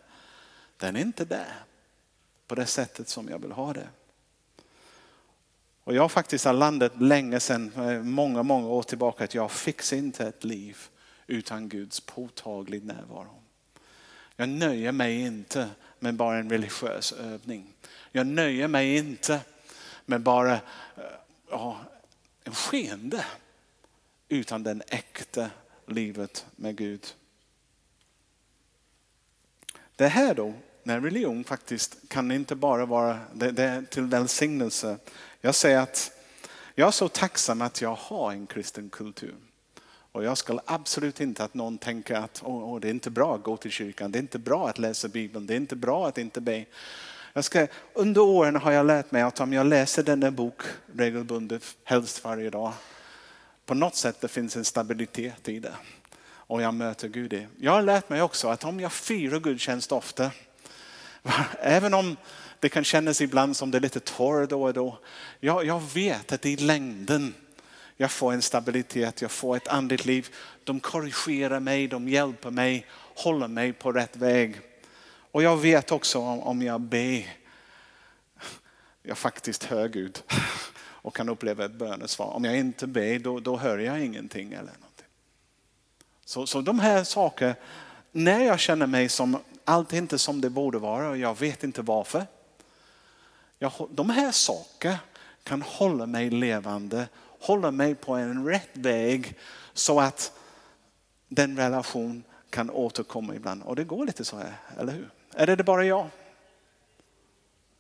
den 0.78 0.96
är 0.96 1.02
inte 1.02 1.26
där 1.26 1.56
på 2.48 2.56
det 2.56 2.66
sättet 2.66 3.10
som 3.10 3.30
jag 3.30 3.40
vill 3.40 3.52
ha 3.52 3.74
det. 3.74 3.88
Och 5.84 5.96
jag 5.96 6.12
faktiskt 6.12 6.46
har 6.46 6.54
landat 6.54 7.02
länge 7.02 7.40
sedan, 7.40 7.72
eh, 7.76 8.04
många, 8.04 8.44
många 8.44 8.68
år 8.68 8.84
tillbaka, 8.84 9.24
att 9.24 9.36
jag 9.36 9.52
fixar 9.52 9.98
inte 9.98 10.28
ett 10.28 10.44
liv 10.44 10.78
utan 11.28 11.70
Guds 11.70 12.00
påtaglig 12.00 12.86
närvaro. 12.86 13.42
Jag 14.36 14.50
nöjer 14.50 14.92
mig 14.92 15.22
inte 15.22 15.70
med 16.00 16.16
bara 16.16 16.38
en 16.38 16.50
religiös 16.50 17.12
övning. 17.12 17.74
Jag 18.12 18.28
nöjer 18.28 18.68
mig 18.68 18.98
inte 18.98 19.40
med 20.06 20.22
bara 20.22 20.54
eh, 20.54 20.60
ja, 21.50 21.78
en 22.44 22.54
skeende 22.54 23.26
utan 24.30 24.64
den 24.64 24.84
äkta 24.88 25.50
livet 25.88 26.46
med 26.56 26.76
Gud. 26.76 27.08
Det 29.96 30.08
här 30.08 30.36
då, 30.36 30.54
när 30.84 31.00
religion 31.00 31.44
faktiskt 31.44 32.10
kan 32.10 32.32
inte 32.32 32.56
bara 32.56 32.86
vara 32.86 33.20
det, 33.34 33.52
det 33.52 33.86
till 33.90 34.04
välsignelse. 34.04 34.98
Jag 35.42 35.56
säger 35.56 35.80
att 35.80 36.12
Jag 36.76 36.88
är 36.88 36.92
så 36.92 37.08
tacksam 37.08 37.62
att 37.62 37.82
jag 37.82 37.96
har 37.96 38.32
en 38.32 38.48
kristen 38.48 38.90
kultur. 38.90 39.36
Och 40.12 40.24
jag 40.24 40.38
ska 40.38 40.60
absolut 40.66 41.22
inte 41.22 41.44
att 41.44 41.54
någon 41.54 41.78
tänker 41.78 42.16
att 42.16 42.44
oh, 42.44 42.74
oh, 42.76 42.80
det 42.80 42.88
är 42.88 42.92
inte 42.92 43.10
bra 43.10 43.36
att 43.36 43.44
gå 43.44 43.58
till 43.58 43.72
kyrkan, 43.72 44.12
det 44.12 44.20
är 44.20 44.22
inte 44.22 44.40
bra 44.40 44.70
att 44.70 44.80
läsa 44.80 45.08
Bibeln, 45.08 45.48
det 45.48 45.54
är 45.54 45.58
inte 45.58 45.76
bra 45.76 46.08
att 46.08 46.18
inte 46.18 46.42
be. 46.42 46.66
Jag 47.34 47.44
ska, 47.44 47.68
under 47.94 48.22
åren 48.22 48.56
har 48.56 48.72
jag 48.72 48.86
lärt 48.86 49.12
mig 49.12 49.22
att 49.22 49.40
om 49.40 49.54
jag 49.54 49.66
läser 49.66 50.04
denna 50.04 50.32
bok 50.32 50.62
regelbundet, 50.96 51.64
helst 51.84 52.24
varje 52.24 52.50
dag, 52.50 52.74
på 53.66 53.74
något 53.74 53.96
sätt 53.96 54.22
det 54.22 54.28
finns 54.28 54.56
en 54.56 54.66
stabilitet 54.66 55.50
i 55.50 55.60
det. 55.60 55.76
Och 56.24 56.62
jag 56.62 56.74
möter 56.74 57.08
Gud 57.08 57.34
i. 57.34 57.48
Jag 57.58 57.72
har 57.72 57.82
lärt 57.82 58.10
mig 58.10 58.22
också 58.22 58.48
att 58.48 58.64
om 58.64 58.80
jag 58.80 58.92
firar 58.92 59.40
gudstjänst 59.40 59.92
ofta, 59.92 60.32
även 61.60 61.94
om 61.94 62.18
det 62.62 62.70
kan 62.70 62.84
kännas 62.84 63.22
ibland 63.22 63.58
som 63.58 63.72
det 63.72 63.78
är 63.78 63.80
lite 63.80 64.00
torr 64.00 64.48
då 64.48 64.64
och 64.64 64.74
då. 64.74 64.98
Jag, 65.40 65.66
jag 65.66 65.82
vet 65.94 66.32
att 66.32 66.46
i 66.46 66.56
längden 66.56 67.34
jag 67.98 68.12
får 68.12 68.34
en 68.34 68.42
stabilitet, 68.42 69.22
jag 69.22 69.32
får 69.32 69.58
ett 69.58 69.68
andligt 69.68 70.06
liv. 70.06 70.30
De 70.64 70.80
korrigerar 70.80 71.60
mig, 71.60 71.88
de 71.88 72.08
hjälper 72.10 72.50
mig, 72.50 72.86
håller 73.16 73.48
mig 73.48 73.74
på 73.74 73.92
rätt 73.92 74.16
väg. 74.16 74.62
Och 75.32 75.44
jag 75.44 75.58
vet 75.58 75.92
också 75.92 76.20
om, 76.20 76.40
om 76.40 76.62
jag 76.62 76.82
ber, 76.82 77.28
jag 79.04 79.18
faktiskt 79.18 79.64
hör 79.64 79.88
Gud 79.88 80.24
och 80.78 81.16
kan 81.16 81.30
uppleva 81.30 81.66
ett 81.66 81.72
bönesvar. 81.72 82.28
Om 82.28 82.44
jag 82.44 82.58
inte 82.58 82.88
ber 82.88 83.20
då, 83.20 83.40
då 83.40 83.58
hör 83.58 83.78
jag 83.78 84.06
ingenting. 84.06 84.48
Eller 84.48 84.62
någonting. 84.62 85.08
Så, 86.26 86.48
så 86.48 86.62
de 86.62 86.80
här 86.80 87.04
sakerna, 87.04 87.56
när 88.12 88.46
jag 88.46 88.60
känner 88.60 88.88
mig 88.88 89.10
som 89.10 89.38
allt 89.66 89.94
är 89.94 89.98
inte 89.98 90.18
som 90.18 90.42
det 90.42 90.50
borde 90.50 90.80
vara 90.80 91.10
och 91.10 91.18
jag 91.18 91.40
vet 91.40 91.64
inte 91.64 91.82
varför. 91.82 92.26
Jag, 93.64 93.72
de 93.90 94.10
här 94.10 94.32
sakerna 94.32 95.00
kan 95.44 95.62
hålla 95.62 96.06
mig 96.06 96.30
levande, 96.30 97.08
hålla 97.40 97.72
mig 97.72 97.96
på 97.96 98.14
en 98.14 98.46
rätt 98.46 98.70
väg 98.74 99.38
så 99.74 100.00
att 100.00 100.32
den 101.28 101.58
relation 101.58 102.24
kan 102.50 102.70
återkomma 102.70 103.36
ibland. 103.36 103.64
Och 103.64 103.76
det 103.76 103.84
går 103.84 104.06
lite 104.06 104.26
så 104.26 104.38
här, 104.38 104.54
eller 104.80 104.94
hur? 104.94 105.10
Är 105.34 105.56
det 105.56 105.64
bara 105.64 105.86
jag? 105.86 106.08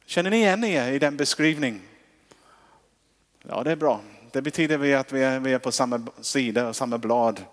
Känner 0.06 0.30
ni 0.30 0.38
igen 0.38 0.64
er 0.64 0.92
i 0.92 1.00
den 1.00 1.18
beskrivningen? 1.18 1.82
Ja, 3.48 3.64
det 3.64 3.72
är 3.72 3.76
bra. 3.76 4.02
Det 4.32 4.42
betyder 4.42 4.96
att 4.96 5.12
vi 5.12 5.24
är, 5.24 5.40
vi 5.40 5.54
är 5.54 5.60
på 5.60 5.72
samma 5.72 6.08
sida 6.22 6.68
och 6.68 6.76
samma 6.76 6.98
blad. 6.98 7.46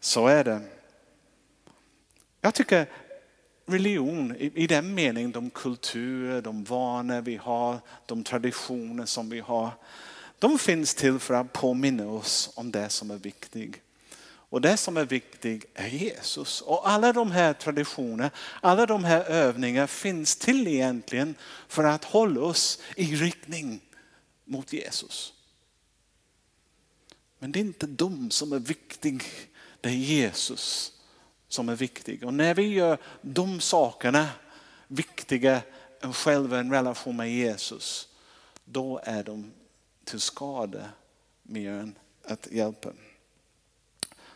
Så 0.00 0.26
är 0.26 0.44
det. 0.44 0.60
Jag 2.40 2.54
tycker 2.54 2.86
religion 3.66 4.36
i, 4.36 4.66
den 4.66 4.94
meningen, 4.94 5.32
de 5.32 5.50
kulturer, 5.50 6.42
de 6.42 6.64
vanor 6.64 7.20
vi 7.20 7.36
har, 7.36 7.78
de 8.06 8.24
traditioner 8.24 9.06
som 9.06 9.30
vi 9.30 9.40
har. 9.40 9.70
De 10.38 10.58
finns 10.58 10.94
till 10.94 11.18
för 11.18 11.34
att 11.34 11.52
påminna 11.52 12.08
oss 12.08 12.50
om 12.54 12.72
det 12.72 12.88
som 12.88 13.10
är 13.10 13.18
viktigt. 13.18 13.76
Och 14.26 14.60
det 14.60 14.76
som 14.76 14.96
är 14.96 15.04
viktigt 15.04 15.64
är 15.74 15.88
Jesus. 15.88 16.60
Och 16.60 16.88
alla 16.90 17.12
de 17.12 17.30
här 17.30 17.52
traditionerna, 17.52 18.30
alla 18.60 18.86
de 18.86 19.04
här 19.04 19.24
övningarna 19.24 19.86
finns 19.86 20.36
till 20.36 20.68
egentligen 20.68 21.34
för 21.68 21.84
att 21.84 22.04
hålla 22.04 22.40
oss 22.40 22.80
i 22.96 23.16
riktning 23.16 23.80
mot 24.44 24.72
Jesus. 24.72 25.32
Men 27.38 27.52
det 27.52 27.58
är 27.58 27.60
inte 27.60 27.86
de 27.86 28.30
som 28.30 28.52
är 28.52 28.58
viktiga, 28.58 29.20
det 29.80 29.88
är 29.88 29.92
Jesus 29.92 30.93
som 31.48 31.68
är 31.68 31.76
viktig. 31.76 32.24
Och 32.24 32.34
när 32.34 32.54
vi 32.54 32.62
gör 32.62 32.98
de 33.20 33.60
sakerna 33.60 34.28
viktiga 34.88 35.62
än 36.00 36.12
själva 36.12 36.58
en 36.58 36.72
relation 36.72 37.16
med 37.16 37.32
Jesus, 37.32 38.08
då 38.64 39.00
är 39.04 39.22
de 39.22 39.52
till 40.04 40.20
skada 40.20 40.88
mer 41.42 41.70
än 41.72 41.94
att 42.24 42.48
hjälpa. 42.50 42.90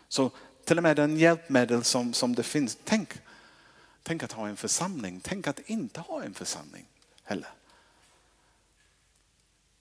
Så 0.09 0.31
till 0.65 0.77
och 0.77 0.83
med 0.83 0.97
den 0.97 1.17
hjälpmedel 1.17 1.85
som, 1.85 2.13
som 2.13 2.35
det 2.35 2.43
finns, 2.43 2.79
tänk, 2.85 3.09
tänk 4.03 4.23
att 4.23 4.33
ha 4.33 4.49
en 4.49 4.57
församling, 4.57 5.21
tänk 5.25 5.47
att 5.47 5.59
inte 5.59 6.01
ha 6.01 6.23
en 6.23 6.35
församling 6.35 6.87
heller 7.23 7.49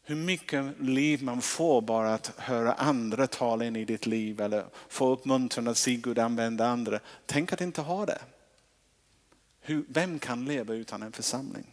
hur 0.10 0.16
mycket 0.16 0.80
liv 0.80 1.24
man 1.24 1.42
får 1.42 1.82
bara 1.82 2.14
att 2.14 2.32
höra 2.38 2.74
andra 2.74 3.28
tala 3.28 3.66
in 3.66 3.76
i 3.76 3.86
ditt 3.86 4.06
liv 4.06 4.42
eller 4.42 4.66
få 4.88 5.10
uppmuntran 5.10 5.68
att 5.68 5.78
se 5.78 5.96
Gud 5.96 6.20
använda 6.20 6.68
andra. 6.68 7.00
Tänk 7.26 7.54
att 7.54 7.62
inte 7.62 7.82
ha 7.82 8.06
det. 8.06 8.22
Hur, 9.62 9.86
vem 9.88 10.20
kan 10.20 10.46
leva 10.46 10.74
utan 10.74 11.04
en 11.04 11.12
församling? 11.12 11.66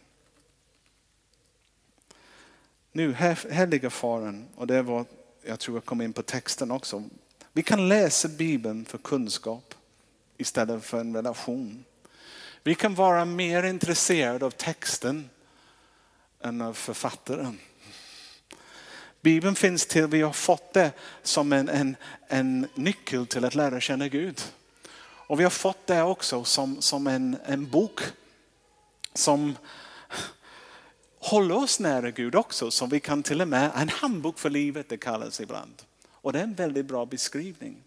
Nu, 2.91 3.13
här, 3.13 3.51
här 3.51 3.67
ligger 3.67 3.89
faran 3.89 4.45
och 4.55 4.67
det 4.67 4.81
var, 4.81 5.05
jag 5.43 5.59
tror 5.59 5.77
jag 5.77 5.85
kom 5.85 6.01
in 6.01 6.13
på 6.13 6.21
texten 6.21 6.71
också. 6.71 7.03
Vi 7.53 7.63
kan 7.63 7.87
läsa 7.87 8.27
Bibeln 8.27 8.85
för 8.85 8.97
kunskap 8.97 9.73
istället 10.37 10.85
för 10.85 10.99
en 10.99 11.15
relation. 11.15 11.85
Vi 12.63 12.75
kan 12.75 12.95
vara 12.95 13.25
mer 13.25 13.63
intresserade 13.63 14.45
av 14.45 14.51
texten 14.51 15.29
än 16.41 16.61
av 16.61 16.73
författaren. 16.73 17.59
Bibeln 19.25 19.55
finns 19.55 19.85
till, 19.85 20.07
vi 20.07 20.21
har 20.21 20.33
fått 20.33 20.73
det 20.73 20.91
som 21.23 21.53
en, 21.53 21.69
en, 21.69 21.95
en 22.27 22.67
nyckel 22.75 23.27
till 23.27 23.45
att 23.45 23.55
lära 23.55 23.79
känna 23.81 24.07
Gud. 24.07 24.41
Och 25.01 25.39
vi 25.39 25.43
har 25.43 25.51
fått 25.51 25.87
det 25.87 26.01
också 26.01 26.43
som, 26.43 26.81
som 26.81 27.07
en, 27.07 27.37
en 27.45 27.69
bok 27.69 27.99
som 29.13 29.57
håller 31.19 31.55
oss 31.55 31.79
nära 31.79 32.11
Gud 32.11 32.35
också. 32.35 32.71
Som 32.71 32.89
vi 32.89 32.99
kan 32.99 33.23
till 33.23 33.41
och 33.41 33.47
med, 33.47 33.71
en 33.75 33.89
handbok 33.89 34.39
för 34.39 34.49
livet 34.49 34.89
det 34.89 34.97
kallas 34.97 35.41
ibland. 35.41 35.81
Och 36.11 36.33
det 36.33 36.39
är 36.39 36.43
en 36.43 36.53
väldigt 36.53 36.85
bra 36.85 37.05
beskrivning. 37.05 37.77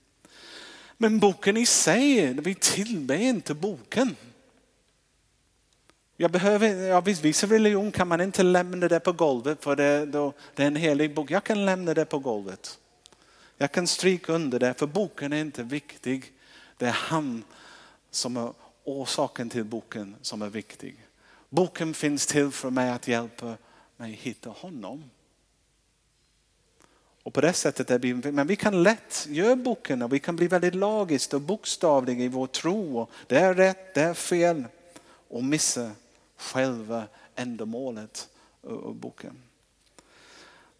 Men 0.96 1.18
boken 1.18 1.56
i 1.56 1.66
sig, 1.66 2.32
vi 2.32 2.54
tillber 2.54 3.16
inte 3.16 3.54
boken. 3.54 4.16
Jag 6.20 6.30
behöver, 6.30 6.68
ja, 6.68 7.00
vissa 7.00 7.46
religion 7.46 7.92
kan 7.92 8.08
man 8.08 8.20
inte 8.20 8.42
lämna 8.42 8.88
det 8.88 9.00
på 9.00 9.12
golvet 9.12 9.64
för 9.64 9.76
det, 9.76 10.06
då, 10.06 10.32
det 10.54 10.62
är 10.62 10.66
en 10.66 10.76
helig 10.76 11.14
bok. 11.14 11.30
Jag 11.30 11.44
kan 11.44 11.64
lämna 11.64 11.94
det 11.94 12.04
på 12.04 12.18
golvet. 12.18 12.78
Jag 13.56 13.72
kan 13.72 13.86
stryka 13.86 14.32
under 14.32 14.58
det 14.58 14.74
för 14.74 14.86
boken 14.86 15.32
är 15.32 15.40
inte 15.40 15.62
viktig. 15.62 16.32
Det 16.76 16.86
är 16.86 16.90
han 16.92 17.44
som 18.10 18.36
är 18.36 18.52
orsaken 18.84 19.50
till 19.50 19.64
boken 19.64 20.16
som 20.22 20.42
är 20.42 20.48
viktig. 20.48 20.96
Boken 21.48 21.94
finns 21.94 22.26
till 22.26 22.50
för 22.50 22.70
mig 22.70 22.90
att 22.90 23.08
hjälpa 23.08 23.54
mig 23.96 24.12
hitta 24.12 24.50
honom. 24.50 25.10
Och 27.22 27.34
på 27.34 27.40
det 27.40 27.52
sättet 27.52 27.90
är 27.90 27.98
vi, 27.98 28.14
men 28.14 28.46
vi 28.46 28.56
kan 28.56 28.82
lätt 28.82 29.26
göra 29.28 29.56
boken 29.56 30.02
och 30.02 30.12
vi 30.12 30.18
kan 30.18 30.36
bli 30.36 30.46
väldigt 30.46 30.74
lagiskt 30.74 31.34
och 31.34 31.40
bokstavliga 31.40 32.24
i 32.24 32.28
vår 32.28 32.46
tro. 32.46 33.06
Det 33.26 33.38
är 33.38 33.54
rätt, 33.54 33.94
det 33.94 34.02
är 34.02 34.14
fel 34.14 34.64
och 35.28 35.44
missa 35.44 35.90
själva 36.38 37.06
ändamålet 37.34 38.28
av 38.62 38.94
boken. 38.94 39.42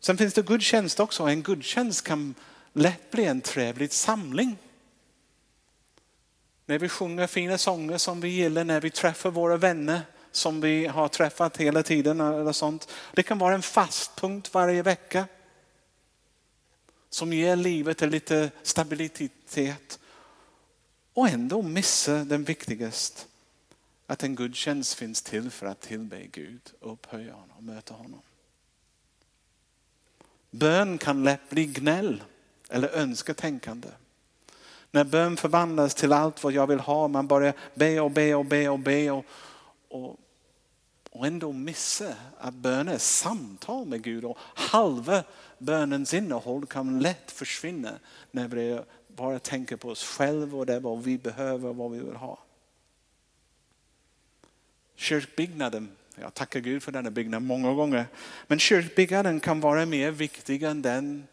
Sen 0.01 0.17
finns 0.17 0.35
det 0.35 0.47
gudstjänst 0.47 1.01
också. 1.01 1.23
En 1.23 1.43
gudstjänst 1.43 2.05
kan 2.05 2.35
lätt 2.73 3.11
bli 3.11 3.25
en 3.25 3.41
trevlig 3.41 3.93
samling. 3.93 4.57
När 6.67 6.79
vi 6.79 6.89
sjunger 6.89 7.27
fina 7.27 7.59
sånger 7.59 7.99
som 7.99 8.21
vi 8.21 8.29
gillar, 8.29 8.65
när 8.65 8.81
vi 8.81 8.91
träffar 8.91 9.31
våra 9.31 9.57
vänner 9.57 10.03
som 10.33 10.61
vi 10.61 10.87
har 10.87 11.09
träffat 11.09 11.57
hela 11.57 11.83
tiden. 11.83 12.21
Eller 12.21 12.53
sånt. 12.53 12.89
Det 13.13 13.23
kan 13.23 13.39
vara 13.39 13.55
en 13.55 13.63
fast 13.63 14.17
punkt 14.17 14.55
varje 14.55 14.83
vecka. 14.83 15.27
Som 17.11 17.33
ger 17.33 17.57
livet 17.57 18.03
en 18.03 18.11
lite 18.11 18.51
stabilitet. 18.63 19.99
Och 21.15 21.29
ändå 21.29 21.63
missa 21.63 22.13
den 22.13 22.45
viktigaste 22.45 23.23
att 24.11 24.23
en 24.23 24.35
gudstjänst 24.35 24.95
finns 24.95 25.23
till 25.23 25.51
för 25.51 25.67
att 25.67 25.81
tillbe 25.81 26.27
Gud, 26.27 26.73
upphöja 26.81 27.33
honom 27.33 27.57
och 27.57 27.63
möta 27.63 27.95
honom. 27.95 28.21
Bön 30.51 30.99
kan 30.99 31.25
lätt 31.25 31.51
bli 31.51 31.67
gnäll 31.67 32.23
eller 32.69 32.89
önsketänkande. 32.89 33.89
När 34.91 35.05
bön 35.05 35.37
förvandlas 35.37 35.95
till 35.95 36.13
allt 36.13 36.45
vad 36.45 36.53
jag 36.53 36.67
vill 36.67 36.81
ha, 36.81 37.09
man 37.09 37.27
börjar 37.27 37.55
be 37.75 38.01
och 38.01 38.11
be 38.11 38.35
och 38.35 38.45
be 38.45 38.69
och 38.69 38.79
be 38.79 39.11
och, 39.11 39.25
och, 39.89 40.17
och 41.11 41.27
ändå 41.27 41.53
missa 41.53 42.15
att 42.39 42.55
bön 42.55 42.89
är 42.89 42.99
samtal 42.99 43.87
med 43.87 44.03
Gud 44.03 44.25
och 44.25 44.39
halva 44.41 45.25
bönens 45.59 46.15
innehåll 46.15 46.67
kan 46.67 47.01
lätt 47.01 47.31
försvinna 47.31 47.93
när 48.31 48.49
vi 48.49 48.81
bara 49.09 49.39
tänker 49.39 49.77
på 49.77 49.89
oss 49.89 50.05
själva 50.05 50.59
och 50.59 50.67
det 50.67 50.81
vad 50.81 51.03
vi 51.03 51.19
behöver 51.19 51.69
och 51.69 51.77
vad 51.77 51.91
vi 51.91 51.99
vill 51.99 52.17
ha. 52.17 52.39
Kyrkbyggnaden, 54.99 55.97
jag 56.15 56.35
tackar 56.35 56.61
Gud 56.61 56.83
för 56.83 56.93
denna 56.93 57.11
byggnad 57.11 57.43
många 57.43 57.75
gånger, 57.75 58.07
men 58.47 58.59
kyrkbyggnaden 58.59 59.41
kan 59.41 59.61
vara 59.61 59.87
mer 59.87 60.11
viktig 60.11 60.63
än 60.63 60.83
den 60.83 61.27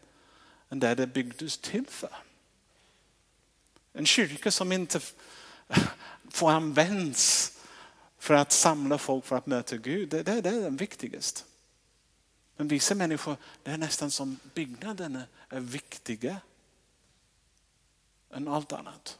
än 0.68 0.80
det 0.80 0.94
det 0.94 1.06
byggdes 1.06 1.58
till 1.58 1.86
för. 1.86 2.10
En 3.92 4.06
kyrka 4.06 4.50
som 4.50 4.72
inte 4.72 5.00
får 6.30 6.50
användas 6.50 7.52
för 8.18 8.34
att 8.34 8.52
samla 8.52 8.98
folk 8.98 9.24
för 9.24 9.36
att 9.36 9.46
möta 9.46 9.76
Gud, 9.76 10.08
det, 10.08 10.22
det, 10.22 10.40
det 10.40 10.48
är 10.48 10.60
den 10.60 10.76
viktigaste. 10.76 11.42
Men 12.56 12.68
vissa 12.68 12.94
människor, 12.94 13.36
det 13.62 13.70
är 13.70 13.78
nästan 13.78 14.10
som 14.10 14.38
byggnaden 14.54 15.22
är 15.48 15.60
viktiga 15.60 16.40
än 18.30 18.48
allt 18.48 18.72
annat. 18.72 19.18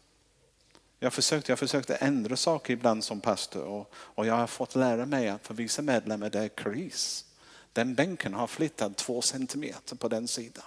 Jag 0.98 1.12
försökte, 1.12 1.52
jag 1.52 1.58
försökte 1.58 1.94
ändra 1.94 2.36
saker 2.36 2.72
ibland 2.72 3.04
som 3.04 3.20
pastor 3.20 3.62
och, 3.62 3.94
och 3.94 4.26
jag 4.26 4.34
har 4.34 4.46
fått 4.46 4.74
lära 4.74 5.06
mig 5.06 5.28
att 5.28 5.46
för 5.46 5.54
vissa 5.54 5.82
medlemmar 5.82 6.30
det 6.30 6.38
är 6.38 6.48
kris. 6.48 7.24
Den 7.72 7.94
bänken 7.94 8.34
har 8.34 8.46
flyttat 8.46 8.96
två 8.96 9.22
centimeter 9.22 9.96
på 9.96 10.08
den 10.08 10.28
sidan. 10.28 10.64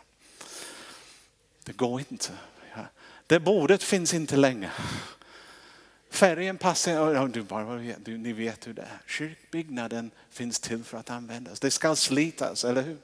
Det 1.63 1.73
går 1.73 1.99
inte. 1.99 2.31
Det 3.27 3.39
bordet 3.39 3.83
finns 3.83 4.13
inte 4.13 4.37
längre. 4.37 4.71
Färgen 6.09 6.57
passar, 6.57 7.27
du 7.27 7.41
bara, 7.41 7.95
du, 7.97 8.17
ni 8.17 8.33
vet 8.33 8.67
hur 8.67 8.73
det 8.73 8.81
är. 8.81 9.01
Kyrkbyggnaden 9.07 10.11
finns 10.29 10.59
till 10.59 10.83
för 10.83 10.97
att 10.97 11.09
användas. 11.09 11.59
Det 11.59 11.71
ska 11.71 11.95
slitas, 11.95 12.65
eller 12.65 12.81
hur? 12.81 12.97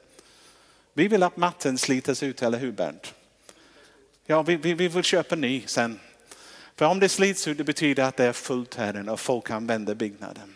Vi 0.93 1.07
vill 1.07 1.23
att 1.23 1.37
matten 1.37 1.77
slitas 1.77 2.23
ut, 2.23 2.41
eller 2.41 2.57
hur 2.57 2.71
Bernt? 2.71 3.13
Ja, 4.25 4.41
vi, 4.41 4.55
vi, 4.55 4.73
vi 4.73 4.87
vill 4.87 5.03
köpa 5.03 5.35
ny 5.35 5.63
sen. 5.65 5.99
För 6.75 6.85
om 6.85 6.99
det 6.99 7.09
slits 7.09 7.47
ut 7.47 7.57
det 7.57 7.63
betyder 7.63 8.03
att 8.03 8.17
det 8.17 8.25
är 8.25 8.33
fullt 8.33 8.75
här 8.75 9.09
och 9.09 9.19
folk 9.19 9.49
använder 9.49 9.95
byggnaden. 9.95 10.55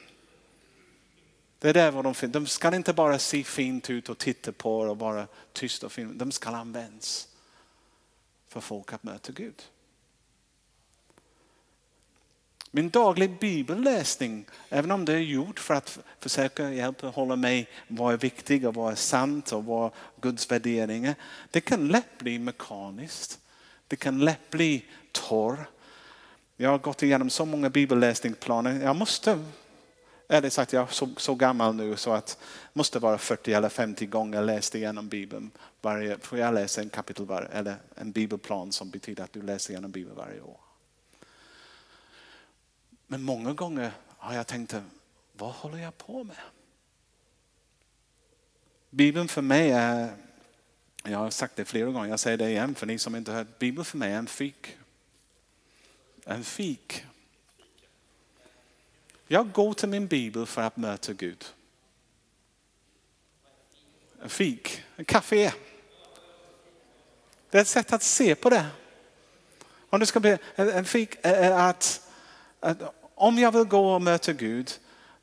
Det 1.59 1.69
är 1.69 1.73
där 1.73 1.91
vad 1.91 2.03
de 2.03 2.15
finns. 2.15 2.33
De 2.33 2.47
ska 2.47 2.75
inte 2.75 2.93
bara 2.93 3.19
se 3.19 3.43
fint 3.43 3.89
ut 3.89 4.09
och 4.09 4.17
titta 4.17 4.51
på 4.51 4.79
och 4.79 4.99
vara 4.99 5.27
tysta 5.53 5.85
och 5.85 5.91
fina. 5.91 6.13
De 6.13 6.31
ska 6.31 6.49
användas 6.49 7.27
för 8.47 8.61
folk 8.61 8.93
att 8.93 9.03
möta 9.03 9.31
Gud. 9.31 9.63
Min 12.71 12.89
dagliga 12.89 13.33
bibelläsning, 13.39 14.45
även 14.69 14.91
om 14.91 15.05
det 15.05 15.13
är 15.13 15.19
gjort 15.19 15.59
för 15.59 15.73
att 15.73 15.99
försöka 16.19 16.71
hjälpa 16.71 17.07
hålla 17.07 17.35
mig 17.35 17.69
vad 17.87 18.13
är 18.13 18.17
viktigt 18.17 18.65
och 18.65 18.73
vad 18.73 18.91
är 18.91 18.95
sant 18.95 19.51
och 19.51 19.65
vad 19.65 19.91
Guds 20.21 20.51
värderingar. 20.51 21.15
Det 21.51 21.61
kan 21.61 21.87
lätt 21.87 22.17
bli 22.17 22.39
mekaniskt. 22.39 23.39
Det 23.87 23.95
kan 23.95 24.19
lätt 24.19 24.49
bli 24.49 24.85
torr. 25.11 25.69
Jag 26.61 26.69
har 26.69 26.77
gått 26.77 27.03
igenom 27.03 27.29
så 27.29 27.45
många 27.45 27.69
bibelläsningsplaner. 27.69 28.81
Jag 28.81 28.95
måste, 28.95 29.45
ärligt 30.27 30.53
sagt, 30.53 30.73
jag 30.73 30.83
är 30.83 30.93
så, 30.93 31.09
så 31.17 31.35
gammal 31.35 31.75
nu 31.75 31.95
så 31.95 32.13
att 32.13 32.37
måste 32.73 32.99
vara 32.99 33.17
40 33.17 33.53
eller 33.53 33.69
50 33.69 34.05
gånger 34.05 34.41
läst 34.41 34.75
igenom 34.75 35.09
Bibeln. 35.09 35.51
Varje, 35.81 36.17
för 36.17 36.37
jag 36.37 36.53
läser 36.53 36.81
en 36.81 36.89
kapitel 36.89 37.25
var, 37.25 37.41
eller 37.41 37.75
en 37.95 38.11
bibelplan 38.11 38.71
som 38.71 38.89
betyder 38.89 39.23
att 39.23 39.33
du 39.33 39.41
läser 39.41 39.71
igenom 39.71 39.91
Bibeln 39.91 40.17
varje 40.17 40.41
år. 40.41 40.59
Men 43.07 43.21
många 43.21 43.53
gånger 43.53 43.91
har 44.17 44.35
jag 44.35 44.47
tänkt, 44.47 44.75
vad 45.33 45.51
håller 45.51 45.77
jag 45.77 45.97
på 45.97 46.23
med? 46.23 46.37
Bibeln 48.89 49.27
för 49.27 49.41
mig 49.41 49.71
är, 49.71 50.11
jag 51.03 51.17
har 51.17 51.29
sagt 51.29 51.55
det 51.55 51.65
flera 51.65 51.89
gånger, 51.91 52.09
jag 52.09 52.19
säger 52.19 52.37
det 52.37 52.49
igen 52.49 52.75
för 52.75 52.85
ni 52.85 52.99
som 52.99 53.15
inte 53.15 53.31
hört, 53.31 53.59
Bibeln 53.59 53.85
för 53.85 53.97
mig 53.97 54.13
är 54.13 54.17
en 54.17 54.27
fik. 54.27 54.78
En 56.25 56.43
fik. 56.43 57.05
Jag 59.27 59.51
går 59.51 59.73
till 59.73 59.89
min 59.89 60.07
bibel 60.07 60.45
för 60.45 60.61
att 60.61 60.77
möta 60.77 61.13
Gud. 61.13 61.45
En 64.21 64.29
fik, 64.29 64.83
en 64.95 65.05
kafé. 65.05 65.51
Det 67.49 67.57
är 67.57 67.61
ett 67.61 67.67
sätt 67.67 67.93
att 67.93 68.03
se 68.03 68.35
på 68.35 68.49
det. 68.49 68.65
Om 69.89 69.99
det 69.99 70.05
ska 70.05 70.19
bli 70.19 70.37
en 70.55 70.85
fik 70.85 71.15
är 71.21 71.51
att, 71.51 72.09
att 72.59 72.95
om 73.15 73.37
jag 73.37 73.51
vill 73.51 73.63
gå 73.63 73.93
och 73.93 74.01
möta 74.01 74.33
Gud, 74.33 74.71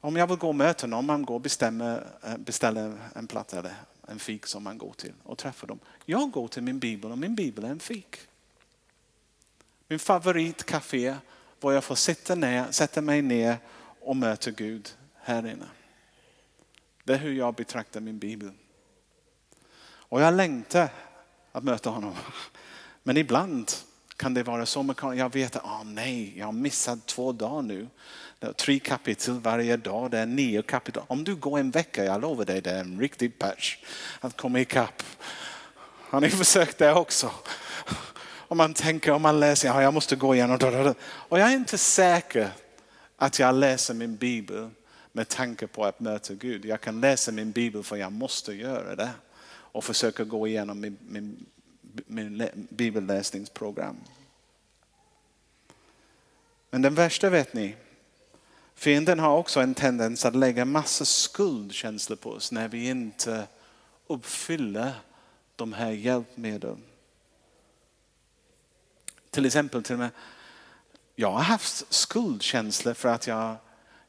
om 0.01 0.17
jag 0.17 0.27
vill 0.27 0.37
gå 0.37 0.49
och 0.49 0.55
möta 0.55 0.87
någon, 0.87 1.07
man 1.07 1.25
går 1.25 1.35
och 1.35 1.41
bestämmer, 1.41 2.07
eh, 2.23 2.37
beställer 2.37 2.99
en 3.15 3.27
platta 3.27 3.59
eller 3.59 3.75
en 4.09 4.19
fik 4.19 4.47
som 4.47 4.63
man 4.63 4.79
går 4.79 4.93
till 4.93 5.13
och 5.23 5.39
träffar 5.39 5.67
dem. 5.67 5.79
Jag 6.05 6.31
går 6.31 6.49
till 6.49 6.63
min 6.63 6.79
bibel 6.79 7.11
och 7.11 7.19
min 7.19 7.35
bibel 7.35 7.65
är 7.65 7.69
en 7.69 7.81
fik. 7.81 8.17
Min 9.89 9.99
favoritcafé 9.99 11.17
var 11.61 11.73
jag 11.73 11.85
får 11.85 11.95
sitta, 11.95 12.35
ner, 12.35 12.67
sätta 12.71 13.01
mig 13.01 13.23
ner 13.23 13.59
och 14.01 14.17
möta 14.17 14.51
Gud 14.51 14.97
här 15.23 15.39
inne. 15.47 15.67
Det 17.05 17.13
är 17.13 17.19
hur 17.19 17.33
jag 17.33 17.55
betraktar 17.55 18.01
min 18.01 18.19
bibel. 18.19 18.51
Och 19.85 20.21
jag 20.21 20.35
längtar 20.35 20.89
att 21.53 21.65
möta 21.65 21.91
honom. 21.91 22.15
Men 23.03 23.17
ibland 23.17 23.73
kan 24.17 24.35
det 24.35 24.43
vara 24.43 24.67
så 24.67 24.91
att 24.91 25.17
jag 25.19 25.33
vet 25.33 25.57
att 25.57 25.65
oh, 25.65 25.85
nej, 25.85 26.39
jag 26.39 26.47
har 26.47 26.53
missat 26.53 27.07
två 27.07 27.33
dagar 27.33 27.63
nu. 27.63 27.89
Det 28.39 28.47
är 28.47 28.53
tre 28.53 28.79
kapitel 28.79 29.41
varje 29.41 29.77
dag, 29.77 30.11
det 30.11 30.19
är 30.19 30.27
nio 30.27 30.63
kapitel. 30.63 31.03
Om 31.07 31.25
du 31.25 31.35
går 31.35 31.59
en 31.59 31.71
vecka, 31.71 32.05
jag 32.05 32.21
lovar 32.21 32.45
dig, 32.45 32.61
det 32.61 32.71
är 32.71 32.81
en 32.81 33.01
riktig 33.01 33.39
patch 33.39 33.77
att 34.21 34.37
komma 34.37 34.61
ikapp. 34.61 35.03
Har 36.11 36.21
ni 36.21 36.31
försökt 36.31 36.79
det 36.79 36.93
också? 36.93 37.31
Om 38.49 38.57
man 38.57 38.75
tänker, 38.75 39.13
om 39.13 39.23
man 39.23 39.41
läser, 39.41 39.69
ja, 39.69 39.83
jag 39.83 39.95
måste 39.95 40.17
gå 40.17 40.35
igenom. 40.35 40.95
Och 41.05 41.39
jag 41.39 41.53
är 41.53 41.57
inte 41.57 41.79
säker 41.79 42.51
att 43.17 43.39
jag 43.39 43.55
läser 43.55 43.95
min 43.95 44.17
bibel 44.17 44.71
med 45.13 45.29
tanke 45.29 45.67
på 45.67 45.85
att 45.85 46.01
möta 46.01 46.35
Gud. 46.35 46.65
Jag 46.65 46.81
kan 46.81 47.01
läsa 47.01 47.33
min 47.33 47.53
bibel 47.53 47.83
för 47.83 47.97
jag 47.97 48.13
måste 48.13 48.53
göra 48.53 48.97
det 48.97 49.11
och 49.49 49.85
försöka 49.85 50.25
gå 50.25 50.47
igenom 50.47 50.81
min, 50.81 50.97
min 51.01 51.47
min 52.07 52.51
bibelläsningsprogram. 52.71 53.97
Men 56.71 56.83
den 56.83 56.95
värsta 56.95 57.31
vet 57.31 57.55
ni, 57.55 57.77
fienden 58.75 59.19
har 59.19 59.37
också 59.37 59.61
en 59.61 59.75
tendens 59.75 60.25
att 60.25 60.37
lägga 60.37 60.65
massa 60.65 61.05
skuldkänslor 61.05 62.17
på 62.17 62.31
oss 62.31 62.53
när 62.53 62.69
vi 62.69 62.89
inte 62.89 63.47
uppfyller 64.07 64.93
de 65.57 65.73
här 65.73 65.91
hjälpmedlen. 65.91 66.83
Till 69.37 69.47
exempel, 69.47 69.83
till 69.83 69.93
och 69.93 69.99
med, 69.99 70.11
jag 71.15 71.31
har 71.31 71.43
haft 71.43 71.93
skuldkänslor 71.95 72.95
för 72.95 73.09
att 73.09 73.27
jag, 73.27 73.57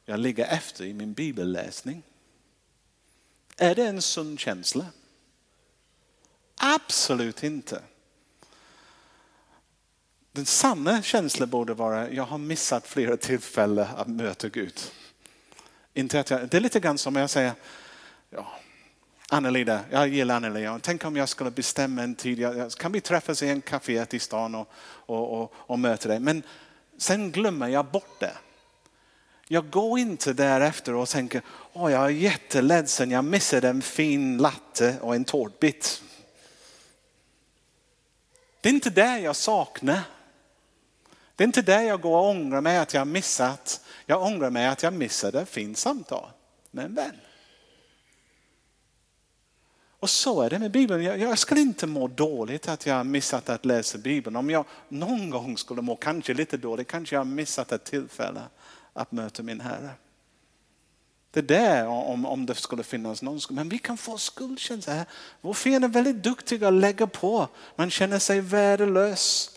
jag 0.04 0.20
ligger 0.20 0.46
efter 0.46 0.84
i 0.84 0.92
min 0.92 1.12
bibelläsning. 1.12 2.02
Är 3.56 3.74
det 3.74 3.86
en 3.86 4.02
sund 4.02 4.40
känsla? 4.40 4.86
Absolut 6.56 7.42
inte. 7.42 7.82
Den 10.32 10.46
sanna 10.46 11.02
känslan 11.02 11.50
borde 11.50 11.74
vara, 11.74 12.10
jag 12.10 12.24
har 12.24 12.38
missat 12.38 12.86
flera 12.86 13.16
tillfällen 13.16 13.86
att 13.96 14.08
möta 14.08 14.48
Gud. 14.48 14.80
Inte 15.94 16.20
att 16.20 16.30
jag, 16.30 16.48
det 16.48 16.56
är 16.56 16.60
lite 16.60 16.80
grann 16.80 16.98
som 16.98 17.16
jag 17.16 17.30
säger, 17.30 17.54
ja, 18.30 18.52
Annelida, 19.30 19.80
jag 19.90 20.08
gillar 20.08 20.36
Annelida. 20.36 20.78
Tänk 20.82 21.04
om 21.04 21.16
jag 21.16 21.28
skulle 21.28 21.50
bestämma 21.50 22.02
en 22.02 22.14
tid, 22.14 22.46
kan 22.78 22.92
vi 22.92 23.00
träffas 23.00 23.42
i 23.42 23.48
en 23.48 23.60
kafé 23.60 24.06
i 24.10 24.18
stan 24.18 24.54
och, 24.54 24.68
och, 24.82 25.40
och, 25.40 25.52
och 25.56 25.78
möta 25.78 26.08
dig? 26.08 26.20
Men 26.20 26.42
sen 26.98 27.32
glömmer 27.32 27.68
jag 27.68 27.86
bort 27.86 28.20
det. 28.20 28.32
Jag 29.48 29.70
går 29.70 29.98
inte 29.98 30.32
därefter 30.32 30.94
och 30.94 31.08
tänker, 31.08 31.42
åh 31.72 31.92
jag 31.92 32.04
är 32.04 32.08
jätteledsen, 32.08 33.10
jag 33.10 33.24
missade 33.24 33.68
en 33.68 33.82
fin 33.82 34.38
latte 34.38 34.96
och 35.00 35.14
en 35.14 35.24
tårtbit. 35.24 36.02
Det 38.60 38.68
är 38.68 38.72
inte 38.72 38.90
det 38.90 39.18
jag 39.18 39.36
saknar. 39.36 40.00
Det 41.36 41.44
är 41.44 41.46
inte 41.46 41.62
det 41.62 41.82
jag 41.82 42.00
går 42.00 42.18
och 42.18 42.28
ångrar 42.28 42.60
mig 42.60 42.78
att 42.78 42.94
jag 42.94 43.06
missat. 43.06 43.80
Jag 44.06 44.22
ångrar 44.22 44.50
mig 44.50 44.66
att 44.66 44.82
jag 44.82 44.92
missade 44.92 45.40
ett 45.40 45.48
fint 45.48 45.78
samtal 45.78 46.30
med 46.70 46.84
en 46.84 46.94
vän. 46.94 47.16
Och 50.00 50.10
så 50.10 50.42
är 50.42 50.50
det 50.50 50.58
med 50.58 50.70
Bibeln. 50.70 51.02
Jag, 51.04 51.18
jag 51.18 51.38
skulle 51.38 51.60
inte 51.60 51.86
må 51.86 52.08
dåligt 52.08 52.68
att 52.68 52.86
jag 52.86 53.06
missat 53.06 53.48
att 53.48 53.64
läsa 53.64 53.98
Bibeln. 53.98 54.36
Om 54.36 54.50
jag 54.50 54.64
någon 54.88 55.30
gång 55.30 55.58
skulle 55.58 55.82
må 55.82 55.96
kanske 55.96 56.34
lite 56.34 56.56
dåligt, 56.56 56.88
kanske 56.88 57.16
jag 57.16 57.26
missat 57.26 57.72
ett 57.72 57.84
tillfälle 57.84 58.42
att 58.92 59.12
möta 59.12 59.42
min 59.42 59.60
Herre. 59.60 59.90
Det 61.30 61.42
där 61.42 61.86
om, 61.86 62.26
om 62.26 62.46
det 62.46 62.54
skulle 62.54 62.82
finnas 62.82 63.22
någon 63.22 63.40
skuld. 63.40 63.56
Men 63.56 63.68
vi 63.68 63.78
kan 63.78 63.98
få 63.98 64.18
skuldkänsla. 64.18 65.04
Vår 65.40 65.54
fiende 65.54 65.86
är 65.86 65.88
väldigt 65.88 66.22
duktig 66.22 66.64
att 66.64 66.72
lägga 66.72 67.06
på. 67.06 67.48
Man 67.76 67.90
känner 67.90 68.18
sig 68.18 68.40
värdelös. 68.40 69.50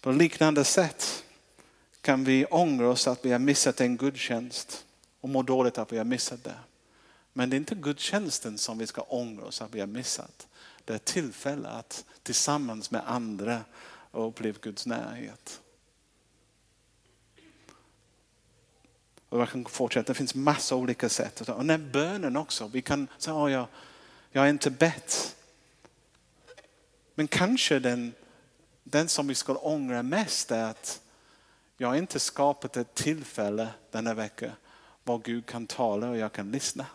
På 0.00 0.12
liknande 0.12 0.64
sätt 0.64 1.24
kan 2.00 2.24
vi 2.24 2.46
ångra 2.46 2.88
oss 2.88 3.08
att 3.08 3.24
vi 3.24 3.32
har 3.32 3.38
missat 3.38 3.80
en 3.80 3.96
gudstjänst 3.96 4.84
och 5.20 5.28
må 5.28 5.42
dåligt 5.42 5.78
att 5.78 5.92
vi 5.92 5.98
har 5.98 6.04
missat 6.04 6.44
det. 6.44 6.58
Men 7.32 7.50
det 7.50 7.56
är 7.56 7.58
inte 7.58 7.74
gudstjänsten 7.74 8.58
som 8.58 8.78
vi 8.78 8.86
ska 8.86 9.00
ångra 9.00 9.44
oss 9.44 9.62
att 9.62 9.74
vi 9.74 9.80
har 9.80 9.86
missat. 9.86 10.48
Det 10.84 10.94
är 10.94 10.98
tillfälle 10.98 11.68
att 11.68 12.04
tillsammans 12.22 12.90
med 12.90 13.02
andra 13.10 13.60
uppleva 14.12 14.58
Guds 14.62 14.86
närhet. 14.86 15.60
Och 19.28 19.40
jag 19.40 19.48
kan 19.48 19.64
fortsätta, 19.64 20.06
det 20.06 20.14
finns 20.14 20.34
massa 20.34 20.74
olika 20.76 21.08
sätt. 21.08 21.40
Och 21.40 21.66
när 21.66 21.78
bönen 21.78 22.36
också, 22.36 22.68
vi 22.68 22.82
kan 22.82 23.08
säga, 23.18 23.34
oh, 23.34 23.52
jag, 23.52 23.66
jag 24.32 24.42
har 24.42 24.48
inte 24.48 24.70
bett. 24.70 25.36
Men 27.14 27.28
kanske 27.28 27.78
den, 27.78 28.12
den 28.84 29.08
som 29.08 29.28
vi 29.28 29.34
ska 29.34 29.54
ångra 29.54 30.02
mest 30.02 30.50
är 30.50 30.64
att 30.64 31.00
jag 31.80 31.88
har 31.88 31.96
inte 31.96 32.20
skapat 32.20 32.76
ett 32.76 32.94
tillfälle 32.94 33.68
denna 33.90 34.14
vecka 34.14 34.52
var 35.04 35.18
Gud 35.18 35.46
kan 35.46 35.66
tala 35.66 36.10
och 36.10 36.16
jag 36.16 36.32
kan 36.32 36.50
lyssna. 36.50 36.86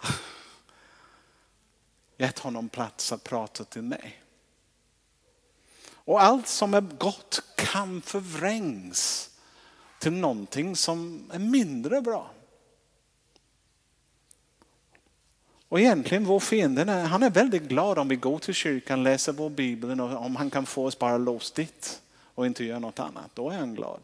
Gett 2.17 2.39
honom 2.39 2.69
plats 2.69 3.12
att 3.12 3.24
prata 3.24 3.63
till 3.63 3.82
mig. 3.82 4.21
Och 5.91 6.21
allt 6.21 6.48
som 6.48 6.74
är 6.74 6.82
gott 6.82 7.43
kan 7.58 8.02
förvrängs 8.02 9.30
till 10.00 10.13
någonting 10.13 10.76
som 10.76 11.30
är 11.34 11.39
mindre 11.39 12.02
bra. 12.02 12.32
Och 15.69 15.80
egentligen 15.80 16.26
vår 16.26 16.39
fiende, 16.39 16.91
han 16.91 17.24
är 17.24 17.30
väldigt 17.30 17.63
glad 17.63 18.00
om 18.00 18.08
vi 18.08 18.15
går 18.15 18.39
till 18.39 18.54
kyrkan, 18.54 19.04
läser 19.04 19.34
vår 19.34 19.50
bibel 19.50 20.02
och 20.02 20.26
om 20.26 20.36
han 20.36 20.50
kan 20.50 20.65
få 20.65 20.86
oss 20.86 21.00
bara 21.00 21.17
låst 21.17 21.56
dit 21.56 22.02
och 22.24 22.45
inte 22.45 22.65
göra 22.65 22.80
något 22.80 23.00
annat. 23.00 23.32
Då 23.34 23.50
är 23.50 23.58
han 23.58 23.76
glad 23.76 24.00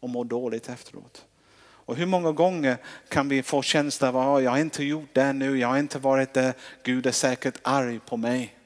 och 0.00 0.08
mår 0.08 0.24
dåligt 0.24 0.68
efteråt. 0.68 1.24
Och 1.60 1.96
hur 1.96 2.06
många 2.06 2.32
gånger 2.32 2.76
kan 3.08 3.28
vi 3.28 3.42
få 3.42 3.62
känslan 3.62 4.16
av 4.16 4.36
att 4.36 4.42
jag 4.42 4.50
har 4.50 4.58
inte 4.58 4.84
gjort 4.84 5.14
det 5.14 5.32
nu, 5.32 5.58
jag 5.58 5.68
har 5.68 5.78
inte 5.78 5.98
varit 5.98 6.34
där, 6.34 6.54
Gud 6.82 7.06
är 7.06 7.12
säkert 7.12 7.58
arg 7.62 8.00
på 8.00 8.16
mig, 8.16 8.58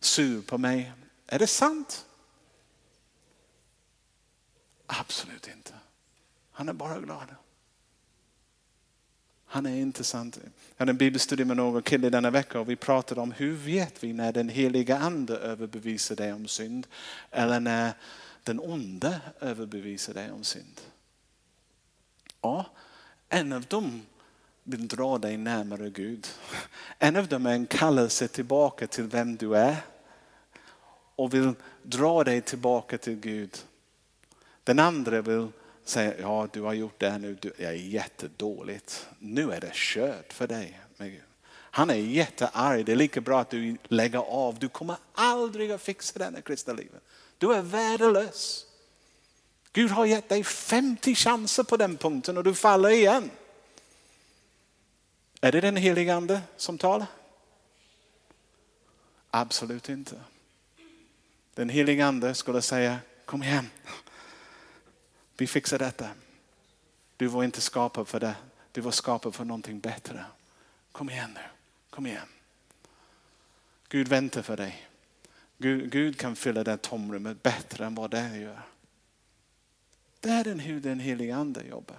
sur 0.00 0.42
på 0.42 0.58
mig. 0.58 0.92
Är 1.26 1.38
det 1.38 1.46
sant? 1.46 2.06
Absolut 4.86 5.48
inte. 5.48 5.72
Han 6.52 6.68
är 6.68 6.72
bara 6.72 6.98
glad. 7.00 7.26
Han 9.46 9.66
är 9.66 9.76
inte 9.76 10.04
sant. 10.04 10.38
Jag 10.42 10.50
hade 10.76 10.90
en 10.90 10.96
bibelstudie 10.96 11.44
med 11.44 11.56
någon 11.56 11.82
kille 11.82 12.10
denna 12.10 12.30
vecka 12.30 12.60
och 12.60 12.70
vi 12.70 12.76
pratade 12.76 13.20
om 13.20 13.32
hur 13.32 13.52
vet 13.52 14.04
vi 14.04 14.12
när 14.12 14.32
den 14.32 14.48
heliga 14.48 14.98
ande 14.98 15.36
överbevisar 15.36 16.16
dig 16.16 16.32
om 16.32 16.48
synd 16.48 16.86
eller 17.30 17.60
när 17.60 17.92
den 18.44 18.60
onde 18.60 19.20
överbevisar 19.40 20.14
dig 20.14 20.30
om 20.30 20.44
synd. 20.44 20.80
Ja, 22.40 22.66
en 23.28 23.52
av 23.52 23.64
dem 23.64 24.02
vill 24.62 24.88
dra 24.88 25.18
dig 25.18 25.36
närmare 25.36 25.90
Gud. 25.90 26.28
En 26.98 27.16
av 27.16 27.28
dem 27.28 27.46
är 27.46 27.52
en 27.52 27.66
kallelse 27.66 28.28
tillbaka 28.28 28.86
till 28.86 29.04
vem 29.04 29.36
du 29.36 29.56
är 29.56 29.76
och 31.16 31.34
vill 31.34 31.54
dra 31.82 32.24
dig 32.24 32.40
tillbaka 32.40 32.98
till 32.98 33.16
Gud. 33.16 33.58
Den 34.64 34.78
andra 34.78 35.22
vill 35.22 35.48
säga, 35.84 36.14
ja 36.20 36.48
du 36.52 36.60
har 36.60 36.72
gjort 36.72 37.00
det 37.00 37.10
här 37.10 37.18
nu, 37.18 37.38
det 37.40 37.64
är 37.64 37.72
jättedåligt. 37.72 39.08
Nu 39.18 39.52
är 39.52 39.60
det 39.60 39.70
kört 39.74 40.32
för 40.32 40.46
dig. 40.46 40.80
Han 41.72 41.90
är 41.90 41.94
jättearg, 41.94 42.84
det 42.84 42.92
är 42.92 42.96
lika 42.96 43.20
bra 43.20 43.40
att 43.40 43.50
du 43.50 43.76
lägger 43.88 44.18
av. 44.18 44.58
Du 44.58 44.68
kommer 44.68 44.96
aldrig 45.12 45.70
att 45.70 45.82
fixa 45.82 46.18
det 46.18 46.24
här 46.24 46.40
kristna 46.40 46.72
livet. 46.72 47.02
Du 47.40 47.54
är 47.54 47.62
värdelös. 47.62 48.66
Gud 49.72 49.90
har 49.90 50.06
gett 50.06 50.28
dig 50.28 50.44
50 50.44 51.14
chanser 51.14 51.62
på 51.62 51.76
den 51.76 51.96
punkten 51.96 52.36
och 52.36 52.44
du 52.44 52.54
faller 52.54 52.88
igen. 52.88 53.30
Är 55.40 55.52
det 55.52 55.60
den 55.60 55.76
helige 55.76 56.14
ande 56.14 56.42
som 56.56 56.78
talar? 56.78 57.06
Absolut 59.30 59.88
inte. 59.88 60.20
Den 61.54 61.68
helige 61.68 62.06
ande 62.06 62.34
skulle 62.34 62.62
säga, 62.62 62.98
kom 63.24 63.42
igen. 63.42 63.70
Vi 65.36 65.46
fixar 65.46 65.78
detta. 65.78 66.08
Du 67.16 67.26
var 67.26 67.44
inte 67.44 67.60
skapad 67.60 68.08
för 68.08 68.20
det. 68.20 68.34
Du 68.72 68.80
var 68.80 68.90
skapad 68.90 69.34
för 69.34 69.44
någonting 69.44 69.80
bättre. 69.80 70.24
Kom 70.92 71.10
igen 71.10 71.30
nu. 71.34 71.44
Kom 71.90 72.06
igen. 72.06 72.28
Gud 73.88 74.08
väntar 74.08 74.42
för 74.42 74.56
dig. 74.56 74.89
Gud, 75.62 75.90
Gud 75.90 76.18
kan 76.18 76.36
fylla 76.36 76.64
det 76.64 76.76
tomrummet 76.76 77.42
bättre 77.42 77.86
än 77.86 77.94
vad 77.94 78.10
det 78.10 78.38
gör. 78.38 78.62
Det 80.20 80.28
är 80.28 80.44
den, 80.44 80.58
hur 80.58 80.80
den 80.80 81.00
heliga 81.00 81.36
ande 81.36 81.62
jobbar. 81.62 81.96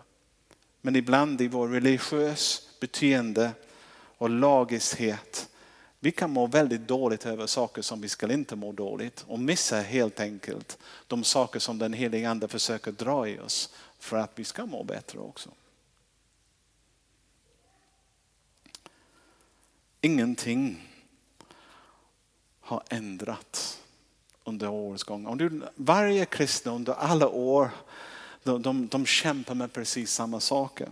Men 0.82 0.96
ibland 0.96 1.42
i 1.42 1.48
vår 1.48 1.68
religiös 1.68 2.70
beteende 2.80 3.52
och 4.18 4.30
lagiskhet, 4.30 5.50
vi 6.00 6.12
kan 6.12 6.32
må 6.32 6.48
väldigt 6.48 6.88
dåligt 6.88 7.26
över 7.26 7.48
saker 7.48 7.82
som 7.82 8.02
vi 8.02 8.10
ska 8.10 8.34
inte 8.34 8.56
må 8.56 8.72
dåligt 8.72 9.26
och 9.28 9.40
missa 9.40 9.80
helt 9.82 10.20
enkelt 10.20 10.78
de 11.08 11.24
saker 11.24 11.60
som 11.60 11.78
den 11.78 11.94
heliga 11.94 12.30
ande 12.30 12.48
försöker 12.48 12.92
dra 12.92 13.28
i 13.28 13.40
oss 13.40 13.74
för 14.00 14.18
att 14.18 14.32
vi 14.36 14.44
ska 14.44 14.66
må 14.66 14.84
bättre 14.84 15.20
också. 15.20 15.50
Ingenting 20.02 20.91
har 22.72 22.84
ändrats 22.90 23.80
under 24.44 24.70
årets 24.70 25.04
gång. 25.04 25.26
Om 25.26 25.38
du, 25.38 25.62
varje 25.76 26.26
kristen 26.26 26.74
under 26.74 26.94
alla 26.94 27.28
år 27.28 27.70
de, 28.44 28.62
de, 28.62 28.88
de 28.88 29.06
kämpar 29.06 29.56
med 29.56 29.74
precis 29.74 30.12
samma 30.12 30.40
saker. 30.40 30.90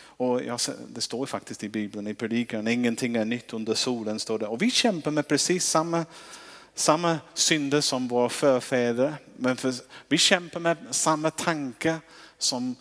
Och 0.00 0.42
jag, 0.42 0.60
det 0.88 1.00
står 1.00 1.26
faktiskt 1.26 1.64
i 1.64 1.68
Bibeln, 1.68 2.06
i 2.06 2.14
predikan, 2.14 2.68
ingenting 2.68 3.16
är 3.16 3.24
nytt 3.24 3.52
under 3.52 3.74
solen. 3.74 4.18
står 4.18 4.38
det. 4.38 4.46
Och 4.46 4.62
vi 4.62 4.70
kämpar 4.70 5.10
med 5.10 5.28
precis 5.28 5.66
samma, 5.66 6.04
samma 6.74 7.18
synder 7.34 7.80
som 7.80 8.08
våra 8.08 8.28
förfäder. 8.28 9.14
Men 9.36 9.56
för, 9.56 9.74
vi 10.08 10.18
kämpar 10.18 10.60
med 10.60 10.76
samma 10.90 11.30
tanke 11.30 11.96
som, 12.38 12.76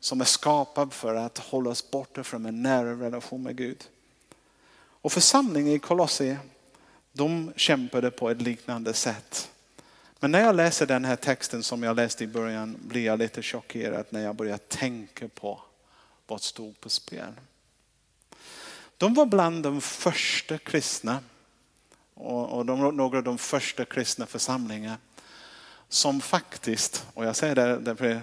som 0.00 0.20
är 0.20 0.24
skapad 0.24 0.92
för 0.92 1.14
att 1.14 1.38
hålla 1.38 1.70
oss 1.70 1.90
borta 1.90 2.24
från 2.24 2.46
en 2.46 2.62
nära 2.62 2.92
relation 2.92 3.42
med 3.42 3.56
Gud. 3.56 3.84
Och 5.02 5.12
församlingen 5.12 5.72
i 5.72 5.78
Kolosser, 5.78 6.38
de 7.16 7.52
kämpade 7.56 8.10
på 8.10 8.30
ett 8.30 8.42
liknande 8.42 8.94
sätt. 8.94 9.50
Men 10.20 10.30
när 10.30 10.40
jag 10.40 10.56
läser 10.56 10.86
den 10.86 11.04
här 11.04 11.16
texten 11.16 11.62
som 11.62 11.82
jag 11.82 11.96
läste 11.96 12.24
i 12.24 12.26
början 12.26 12.76
blir 12.80 13.04
jag 13.04 13.18
lite 13.18 13.42
chockerad 13.42 14.06
när 14.10 14.20
jag 14.20 14.36
börjar 14.36 14.58
tänka 14.58 15.28
på 15.28 15.60
vad 16.26 16.42
stod 16.42 16.80
på 16.80 16.88
spel. 16.88 17.32
De 18.96 19.14
var 19.14 19.26
bland 19.26 19.62
de 19.62 19.80
första 19.80 20.58
kristna 20.58 21.18
och 22.14 22.66
de, 22.66 22.96
några 22.96 23.18
av 23.18 23.24
de 23.24 23.38
första 23.38 23.84
kristna 23.84 24.26
församlingar 24.26 24.96
som 25.88 26.20
faktiskt, 26.20 27.06
och 27.14 27.24
jag 27.24 27.36
säger 27.36 27.54
det 27.54 27.78
därför 27.78 28.22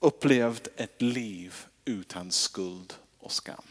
upplevt 0.00 0.68
ett 0.76 1.02
liv 1.02 1.54
utan 1.84 2.30
skuld 2.32 2.94
och 3.18 3.32
skam. 3.32 3.62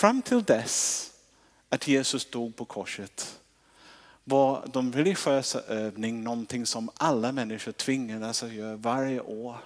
Fram 0.00 0.22
till 0.22 0.42
dess 0.42 1.10
att 1.68 1.88
Jesus 1.88 2.30
dog 2.30 2.56
på 2.56 2.64
korset 2.64 3.40
var 4.24 4.66
de 4.72 4.92
religiösa 4.92 5.60
övning 5.60 6.24
någonting 6.24 6.66
som 6.66 6.90
alla 6.94 7.32
människor 7.32 7.72
tvingades 7.72 8.42
att 8.42 8.52
göra 8.52 8.76
varje 8.76 9.20
år. 9.20 9.56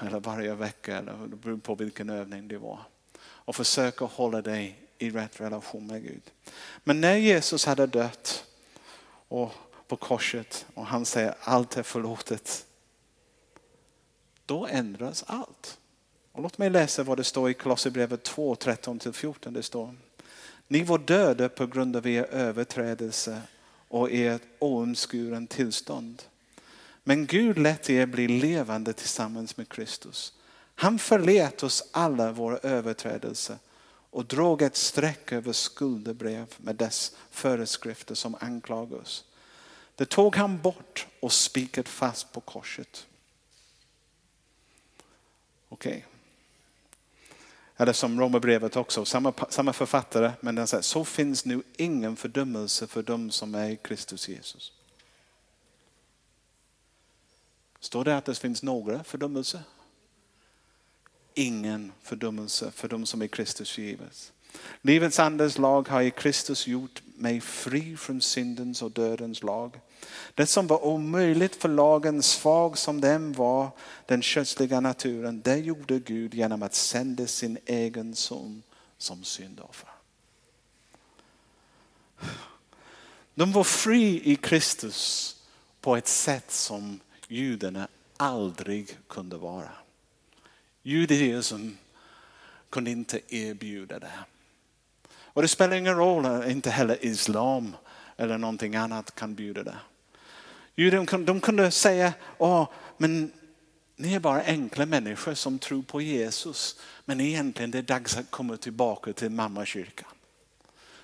Eller 0.00 0.20
varje 0.20 0.54
vecka, 0.54 0.98
eller 0.98 1.12
det 1.26 1.36
beror 1.36 1.56
på 1.56 1.74
vilken 1.74 2.10
övning 2.10 2.48
det 2.48 2.58
var. 2.58 2.80
Och 3.20 3.56
försöka 3.56 4.04
hålla 4.04 4.42
dig 4.42 4.88
i 4.98 5.10
rätt 5.10 5.40
relation 5.40 5.86
med 5.86 6.02
Gud. 6.02 6.22
Men 6.84 7.00
när 7.00 7.16
Jesus 7.16 7.66
hade 7.66 7.86
dött 7.86 8.44
och 9.28 9.52
på 9.86 9.96
korset 9.96 10.66
och 10.74 10.86
han 10.86 11.04
säger 11.04 11.34
allt 11.40 11.76
är 11.76 11.82
förlåtet. 11.82 12.66
Då 14.46 14.66
ändras 14.66 15.24
allt. 15.26 15.78
Och 16.32 16.42
låt 16.42 16.58
mig 16.58 16.70
läsa 16.70 17.02
vad 17.02 17.16
det 17.16 17.24
står 17.24 17.50
i 17.50 17.54
Kolosserbrevet 17.54 18.22
2, 18.22 18.54
13-14. 18.54 19.50
Det 19.50 19.62
står 19.62 19.94
ni 20.68 20.82
var 20.82 20.98
döda 20.98 21.48
på 21.48 21.66
grund 21.66 21.96
av 21.96 22.06
er 22.06 22.24
överträdelse 22.24 23.42
och 23.88 24.12
ert 24.12 24.42
oomskuren 24.58 25.46
tillstånd. 25.46 26.22
Men 27.04 27.26
Gud 27.26 27.58
lät 27.58 27.90
er 27.90 28.06
bli 28.06 28.28
levande 28.28 28.92
tillsammans 28.92 29.56
med 29.56 29.68
Kristus. 29.68 30.32
Han 30.74 30.98
förlät 30.98 31.62
oss 31.62 31.88
alla 31.90 32.32
våra 32.32 32.58
överträdelser 32.58 33.56
och 34.10 34.24
drog 34.24 34.62
ett 34.62 34.76
streck 34.76 35.32
över 35.32 35.52
skuldebrev 35.52 36.54
med 36.56 36.76
dess 36.76 37.16
föreskrifter 37.30 38.14
som 38.14 38.36
anklagar 38.40 38.96
oss. 38.96 39.24
Det 39.94 40.06
tog 40.08 40.36
han 40.36 40.58
bort 40.58 41.06
och 41.20 41.32
spikat 41.32 41.88
fast 41.88 42.32
på 42.32 42.40
korset. 42.40 43.06
Okej. 45.68 45.90
Okay. 45.90 46.17
Eller 47.80 47.92
som 47.92 48.20
Romarbrevet 48.20 48.76
också, 48.76 49.04
samma, 49.04 49.32
samma 49.48 49.72
författare, 49.72 50.32
men 50.40 50.54
den 50.54 50.66
säger 50.66 50.82
så 50.82 51.04
finns 51.04 51.44
nu 51.44 51.62
ingen 51.76 52.16
fördömelse 52.16 52.86
för 52.86 53.02
dem 53.02 53.30
som 53.30 53.54
är 53.54 53.70
i 53.70 53.76
Kristus 53.76 54.28
Jesus. 54.28 54.72
Står 57.80 58.04
det 58.04 58.16
att 58.16 58.24
det 58.24 58.38
finns 58.38 58.62
några 58.62 59.04
fördömelse? 59.04 59.62
Ingen 61.34 61.92
fördömelse 62.02 62.70
för 62.70 62.88
dem 62.88 63.06
som 63.06 63.20
är 63.20 63.24
i 63.24 63.28
Kristus 63.28 63.78
Jesus. 63.78 64.32
Livets 64.82 65.18
andes 65.18 65.58
lag 65.58 65.88
har 65.88 66.02
i 66.02 66.10
Kristus 66.10 66.66
gjort 66.66 67.02
mig 67.16 67.40
fri 67.40 67.96
från 67.96 68.20
syndens 68.20 68.82
och 68.82 68.90
dödens 68.90 69.42
lag. 69.42 69.80
Det 70.34 70.46
som 70.46 70.66
var 70.66 70.84
omöjligt 70.84 71.56
för 71.56 71.68
lagen, 71.68 72.22
svag 72.22 72.78
som 72.78 73.00
den 73.00 73.32
var, 73.32 73.70
den 74.06 74.22
kötsliga 74.22 74.80
naturen, 74.80 75.40
det 75.40 75.56
gjorde 75.56 75.98
Gud 75.98 76.34
genom 76.34 76.62
att 76.62 76.74
sända 76.74 77.26
sin 77.26 77.58
egen 77.66 78.14
son 78.14 78.62
som 78.98 79.24
syndoffer. 79.24 79.90
De 83.34 83.52
var 83.52 83.64
fri 83.64 84.22
i 84.24 84.36
Kristus 84.36 85.36
på 85.80 85.96
ett 85.96 86.08
sätt 86.08 86.50
som 86.50 87.00
judarna 87.28 87.88
aldrig 88.16 88.98
kunde 89.08 89.36
vara. 89.36 89.70
Judaism 90.82 91.70
kunde 92.70 92.90
inte 92.90 93.20
erbjuda 93.34 93.98
det. 93.98 94.18
Och 95.10 95.42
det 95.42 95.48
spelar 95.48 95.76
ingen 95.76 95.96
roll, 95.96 96.50
inte 96.50 96.70
heller 96.70 97.04
islam 97.04 97.76
eller 98.18 98.38
någonting 98.38 98.76
annat 98.76 99.14
kan 99.14 99.34
bjuda 99.34 99.62
det. 99.62 99.76
Juden, 100.74 101.24
de 101.24 101.40
kunde 101.40 101.70
säga, 101.70 102.12
Åh, 102.38 102.68
men 102.96 103.32
ni 103.96 104.14
är 104.14 104.20
bara 104.20 104.42
enkla 104.42 104.86
människor 104.86 105.34
som 105.34 105.58
tror 105.58 105.82
på 105.82 106.00
Jesus. 106.00 106.80
Men 107.04 107.20
egentligen 107.20 107.70
det 107.70 107.78
är 107.78 107.82
dags 107.82 108.16
att 108.16 108.30
komma 108.30 108.56
tillbaka 108.56 109.12
till 109.12 109.30
mammakyrkan. 109.30 110.08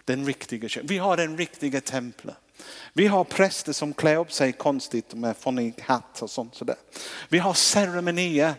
Den 0.04 0.26
riktiga 0.26 0.68
kyrkan. 0.68 0.86
Vi 0.88 0.98
har 0.98 1.16
den 1.16 1.36
riktiga 1.36 1.80
templet. 1.80 2.36
Vi 2.92 3.06
har 3.06 3.24
präster 3.24 3.72
som 3.72 3.94
klär 3.94 4.16
upp 4.16 4.32
sig 4.32 4.52
konstigt 4.52 5.14
med 5.14 5.36
fånig 5.36 5.74
hatt 5.80 6.22
och 6.22 6.30
sånt. 6.30 6.54
Sådär. 6.54 6.76
Vi 7.28 7.38
har 7.38 7.54
ceremonier 7.54 8.54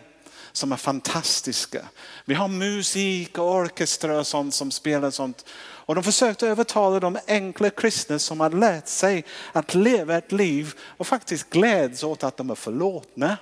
som 0.56 0.72
är 0.72 0.76
fantastiska. 0.76 1.88
Vi 2.24 2.34
har 2.34 2.48
musik 2.48 3.38
och 3.38 3.54
orkestrar 3.54 4.18
och 4.18 4.26
sånt 4.26 4.54
som 4.54 4.70
spelar 4.70 5.10
sånt. 5.10 5.46
Och 5.58 5.94
de 5.94 6.04
försökte 6.04 6.48
övertala 6.48 7.00
de 7.00 7.18
enkla 7.26 7.70
kristna 7.70 8.18
som 8.18 8.40
hade 8.40 8.56
lärt 8.56 8.88
sig 8.88 9.24
att 9.52 9.74
leva 9.74 10.16
ett 10.16 10.32
liv 10.32 10.72
och 10.80 11.06
faktiskt 11.06 11.50
gläds 11.50 12.04
åt 12.04 12.24
att 12.24 12.36
de 12.36 12.50
är 12.50 12.54
förlåtna. 12.54 13.36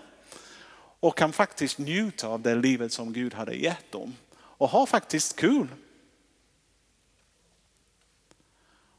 Och 1.00 1.18
kan 1.18 1.32
faktiskt 1.32 1.78
njuta 1.78 2.28
av 2.28 2.42
det 2.42 2.54
livet 2.54 2.92
som 2.92 3.12
Gud 3.12 3.34
hade 3.34 3.54
gett 3.54 3.92
dem. 3.92 4.16
Och 4.36 4.68
ha 4.68 4.86
faktiskt 4.86 5.36
kul. 5.36 5.68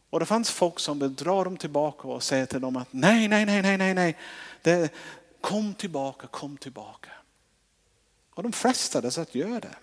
Och 0.10 0.19
det 0.19 0.25
fanns 0.25 0.51
folk 0.51 0.80
som 0.80 0.99
vill 0.99 1.15
dra 1.15 1.43
dem 1.43 1.58
tillbaka 1.58 2.08
och 2.08 2.23
säga 2.23 2.45
till 2.45 2.62
dem 2.62 2.75
att 2.75 2.93
nej, 2.93 3.28
nej, 3.28 3.45
nej, 3.45 3.62
nej, 3.62 3.78
nej, 3.78 3.93
nej. 3.93 4.17
Det, 4.62 4.93
kom 5.41 5.73
tillbaka, 5.73 6.28
kom 6.28 6.58
tillbaka. 6.58 7.10
Och 8.36 8.43
de 8.43 8.52
frestades 8.52 9.17
att 9.17 9.36
göra 9.36 9.60
det. 9.60 9.76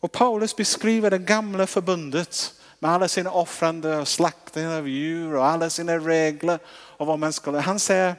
Och 0.00 0.12
Paulus 0.12 0.56
beskriver 0.56 1.10
det 1.10 1.18
gamla 1.18 1.66
förbundet 1.66 2.54
med 2.78 2.90
alla 2.90 3.08
sina 3.08 3.30
offrande 3.30 3.96
och 3.96 4.08
slaktningar 4.08 4.78
av 4.78 4.88
djur 4.88 5.34
och 5.34 5.46
alla 5.46 5.70
sina 5.70 5.98
regler 5.98 6.58
och 6.68 7.06
vad 7.06 7.18
man 7.18 7.32
skulle. 7.32 7.58
Han 7.58 7.80
säger 7.80 8.14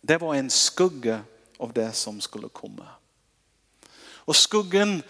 det 0.00 0.18
var 0.18 0.34
en 0.34 0.50
skugga 0.50 1.20
av 1.58 1.72
det 1.72 1.92
som 1.92 2.20
skulle 2.20 2.48
komma. 2.48 2.86
Och 4.00 4.36
skuggan 4.36 5.02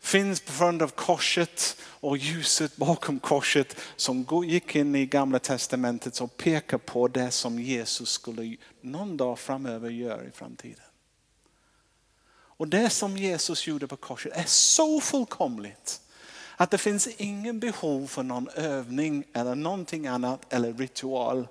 finns 0.00 0.40
på 0.40 0.52
grund 0.58 0.82
av 0.82 0.88
korset 0.88 1.76
och 1.82 2.16
ljuset 2.16 2.76
bakom 2.76 3.18
korset 3.18 3.76
som 3.96 4.26
gick 4.44 4.74
in 4.74 4.94
i 4.94 5.06
gamla 5.06 5.38
testamentet 5.38 6.14
som 6.14 6.28
pekar 6.28 6.78
på 6.78 7.08
det 7.08 7.30
som 7.30 7.60
Jesus 7.60 8.10
skulle 8.10 8.56
någon 8.80 9.16
dag 9.16 9.38
framöver 9.38 9.90
göra 9.90 10.24
i 10.24 10.30
framtiden. 10.30 10.85
Och 12.56 12.68
det 12.68 12.90
som 12.90 13.16
Jesus 13.16 13.66
gjorde 13.66 13.86
på 13.86 13.96
korset 13.96 14.32
är 14.36 14.44
så 14.44 15.00
fullkomligt 15.00 16.00
att 16.56 16.70
det 16.70 16.78
finns 16.78 17.06
ingen 17.06 17.60
behov 17.60 18.06
för 18.06 18.22
någon 18.22 18.48
övning 18.48 19.24
eller 19.32 19.54
någonting 19.54 20.06
annat 20.06 20.52
eller 20.52 20.72
ritual 20.72 21.48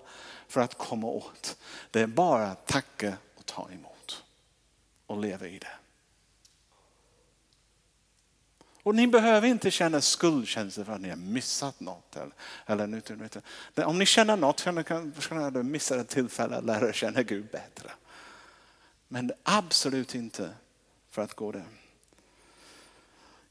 för 0.47 0.61
att 0.61 0.77
komma 0.77 1.07
åt. 1.07 1.57
Det 1.91 2.01
är 2.01 2.07
bara 2.07 2.47
att 2.47 2.67
tacka 2.67 3.17
och 3.35 3.45
ta 3.45 3.69
emot 3.71 4.23
och 5.07 5.21
leva 5.21 5.47
i 5.47 5.59
det. 5.59 5.67
Och 8.83 8.95
ni 8.95 9.07
behöver 9.07 9.47
inte 9.47 9.71
känna 9.71 10.01
skuldkänslor 10.01 10.85
för 10.85 10.93
att 10.93 11.01
ni 11.01 11.09
har 11.09 11.15
missat 11.15 11.79
något. 11.79 12.15
Eller, 12.65 12.83
eller, 13.75 13.85
om 13.85 13.99
ni 13.99 14.05
känner 14.05 14.37
något 14.37 14.59
så 14.59 14.83
kan 14.83 15.53
ni 15.53 15.63
missa 15.63 15.99
ett 15.99 16.09
tillfälle 16.09 16.55
att 16.55 16.65
lära 16.65 16.93
känna 16.93 17.23
Gud 17.23 17.47
bättre. 17.51 17.91
Men 19.07 19.31
absolut 19.43 20.15
inte 20.15 20.49
för 21.15 21.21
att 21.21 21.34
gå 21.34 21.51
där. 21.51 21.65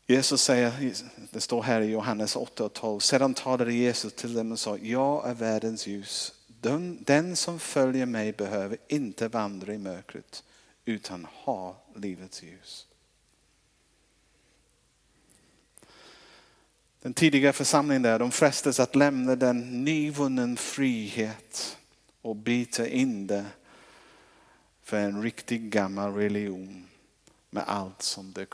Jesus 0.07 0.43
säger, 0.43 0.95
det 1.31 1.41
står 1.41 1.63
här 1.63 1.81
i 1.81 1.91
Johannes 1.91 2.37
8 2.37 2.65
och 2.65 2.73
12, 2.73 3.01
sedan 3.01 3.35
talade 3.35 3.73
Jesus 3.73 4.13
till 4.13 4.35
dem 4.35 4.53
och 4.53 4.59
sa, 4.59 4.79
jag 4.79 5.29
är 5.29 5.35
världens 5.35 5.87
ljus. 5.87 6.35
Den, 6.47 6.99
den 7.05 7.37
som 7.37 7.59
följer 7.59 8.07
mig 8.07 8.33
behöver 8.33 8.79
inte 8.89 9.29
vandra 9.29 9.75
i 9.75 9.79
mörkret 9.79 10.45
utan 10.85 11.27
ha 11.31 11.77
livets 11.97 12.43
ljus. 12.43 12.87
Den 17.03 17.15
tidiga 17.15 17.53
församlingen 17.53 18.03
där, 18.03 18.19
de 18.19 18.31
frestas 18.31 18.81
att 18.81 18.95
lämna 18.95 19.37
den 19.37 19.85
nyvunnen 19.85 20.57
frihet 20.57 21.79
och 22.23 22.37
byta 22.37 22.89
in 22.89 23.27
det 23.27 23.47
för 24.83 24.97
en 24.97 25.23
riktig 25.23 25.71
gammal 25.71 26.15
religion 26.15 26.89
med 27.55 27.65
allt 27.67 28.03
som 28.03 28.33
det 28.33 28.47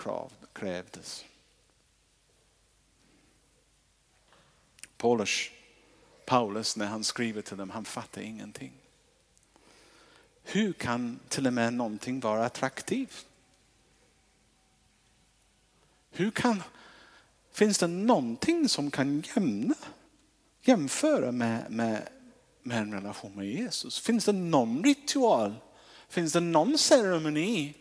krävdes. 0.53 1.25
Paulus, 4.97 5.51
Paulus 6.27 6.77
när 6.77 6.87
han 6.87 7.05
skriver 7.05 7.43
till 7.43 7.57
dem, 7.57 7.71
han 7.71 7.85
fattar 7.85 8.21
ingenting. 8.21 8.73
Hur 10.43 10.73
kan 10.73 11.21
till 11.29 11.47
och 11.47 11.53
med 11.53 11.75
någonting 11.75 12.21
vara 12.21 12.47
attraktivt? 12.47 13.27
Hur 16.11 16.31
kan, 16.31 16.63
finns 17.53 17.79
det 17.79 17.87
någonting 17.87 18.69
som 18.69 18.91
kan 18.91 19.21
jämna, 19.37 19.75
jämföra 20.63 21.33
med, 21.33 21.71
med, 21.71 22.09
med 22.63 22.79
en 22.79 22.95
relation 22.95 23.33
med 23.37 23.47
Jesus? 23.47 24.01
Finns 24.01 24.25
det 24.25 24.33
någon 24.33 24.85
ritual? 24.85 25.55
Finns 26.09 26.33
det 26.33 26.41
någon 26.41 26.79
ceremoni 26.79 27.75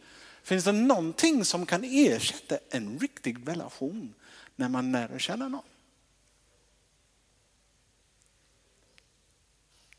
Finns 0.50 0.64
det 0.64 0.72
någonting 0.72 1.46
som 1.46 1.66
kan 1.66 1.84
ersätta 1.84 2.58
en 2.70 3.00
riktig 3.00 3.48
relation 3.48 4.14
när 4.56 4.70
man 4.70 4.92
nära 4.92 5.20
känner 5.20 5.50
någon? 5.50 5.64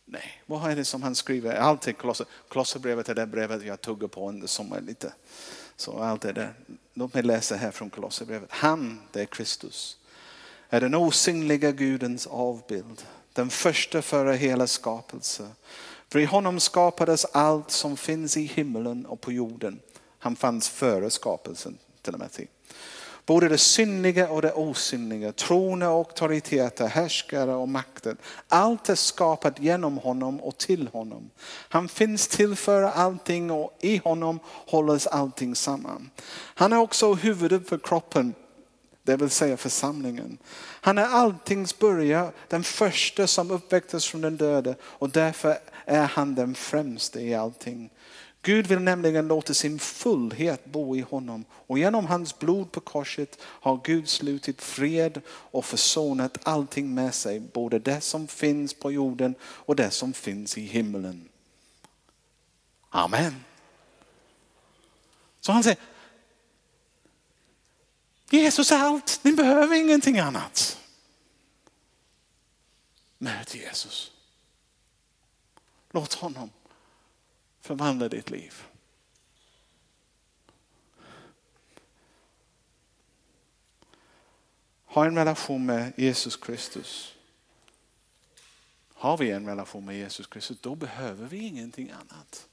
Nej, 0.05 0.43
vad 0.47 0.71
är 0.71 0.77
det 0.77 0.85
som 0.85 1.03
han 1.03 1.15
skriver? 1.15 1.55
Alltid 1.55 1.97
Kolosserbrevet 2.49 3.09
är 3.09 3.15
det 3.15 3.27
brevet 3.27 3.65
jag 3.65 3.81
tuggar 3.81 4.09
på 4.09 4.29
under 4.29 4.47
sommaren 4.47 4.85
lite. 4.85 5.15
Så 5.77 5.99
allt 5.99 6.25
är 6.25 6.33
det. 6.33 6.55
Låt 6.95 7.15
mig 7.15 7.23
läsa 7.23 7.57
här 7.57 7.71
från 7.71 7.91
Kolosserbrevet. 7.91 8.51
Han, 8.53 9.01
det 9.13 9.21
är 9.21 9.27
Kristus, 9.27 9.99
är 10.69 10.81
den 10.81 10.95
osynliga 10.95 11.73
Gudens 11.73 12.27
avbild. 12.27 13.03
Den 13.33 13.51
första 13.51 14.03
före 14.03 14.35
hela 14.35 14.67
skapelse. 14.67 15.49
För 16.09 16.19
i 16.19 16.25
honom 16.25 16.61
skapades 16.61 17.25
allt 17.25 17.71
som 17.71 17.97
finns 17.97 18.37
i 18.37 18.43
himlen 18.43 19.07
och 19.07 19.21
på 19.21 19.33
jorden 19.33 19.81
han 20.21 20.37
fanns 20.37 20.69
före 20.69 21.11
skapelsen 21.11 21.79
till 22.03 22.15
och 22.15 22.21
med. 22.21 22.31
Både 23.27 23.49
det 23.49 23.59
synliga 23.59 24.31
och 24.31 24.43
det 24.43 24.53
osynliga, 24.53 25.33
troner 25.33 25.89
och 25.89 25.93
auktoriteter, 25.93 26.87
härskare 26.87 27.55
och 27.55 27.69
makten. 27.69 28.17
Allt 28.49 28.89
är 28.89 28.95
skapat 28.95 29.61
genom 29.61 29.99
honom 29.99 30.41
och 30.41 30.59
till 30.59 30.89
honom. 30.89 31.31
Han 31.69 31.89
finns 31.89 32.29
till 32.29 32.57
för 32.57 32.83
allting 32.83 33.51
och 33.51 33.79
i 33.81 33.97
honom 33.97 34.41
hålls 34.45 35.07
allting 35.07 35.55
samman. 35.55 36.11
Han 36.33 36.73
är 36.73 36.79
också 36.79 37.15
huvudet 37.15 37.69
för 37.69 37.79
kroppen, 37.79 38.35
det 39.03 39.17
vill 39.17 39.31
säga 39.31 39.57
församlingen. 39.57 40.39
Han 40.81 40.99
är 40.99 41.07
alltings 41.07 41.79
början, 41.79 42.33
den 42.49 42.65
första 42.65 43.27
som 43.27 43.51
uppväcktes 43.51 44.07
från 44.07 44.21
den 44.21 44.37
döde 44.37 44.75
och 44.83 45.11
därför 45.11 45.59
är 45.85 46.07
han 46.07 46.35
den 46.35 46.55
främste 46.55 47.21
i 47.21 47.35
allting. 47.35 47.91
Gud 48.43 48.67
vill 48.67 48.79
nämligen 48.79 49.29
låta 49.29 49.55
sin 49.55 49.79
fullhet 49.79 50.65
bo 50.65 50.97
i 50.97 51.01
honom 51.01 51.45
och 51.53 51.79
genom 51.79 52.07
hans 52.07 52.39
blod 52.39 52.73
på 52.73 52.81
korset 52.81 53.39
har 53.43 53.81
Gud 53.85 54.09
slutit 54.09 54.63
fred 54.63 55.21
och 55.29 55.65
försonat 55.65 56.39
allting 56.43 56.95
med 56.95 57.15
sig, 57.15 57.41
både 57.41 57.79
det 57.79 58.01
som 58.01 58.29
finns 58.29 58.75
på 58.75 58.93
jorden 58.93 59.35
och 59.43 59.77
det 59.77 59.91
som 59.91 60.13
finns 60.13 60.59
i 60.59 60.61
himlen. 60.61 61.29
Amen. 62.91 63.45
Så 65.41 65.53
han 65.53 65.63
säger, 65.63 65.79
Jesus 68.31 68.73
är 68.73 68.79
allt, 68.79 69.21
ni 69.23 69.33
behöver 69.33 69.77
ingenting 69.77 70.19
annat. 70.19 70.79
Möt 73.19 73.55
Jesus. 73.55 74.13
Låt 75.91 76.13
honom 76.13 76.51
förvandla 77.61 78.09
ditt 78.09 78.31
liv. 78.31 78.63
Ha 84.85 85.07
en 85.07 85.17
relation 85.17 85.67
med 85.67 85.93
Jesus 85.97 86.37
Kristus. 86.37 87.15
Har 88.95 89.17
vi 89.17 89.31
en 89.31 89.47
relation 89.47 89.85
med 89.85 89.97
Jesus 89.97 90.27
Kristus, 90.27 90.61
då 90.61 90.75
behöver 90.75 91.27
vi 91.27 91.39
ingenting 91.39 91.91
annat. 91.91 92.49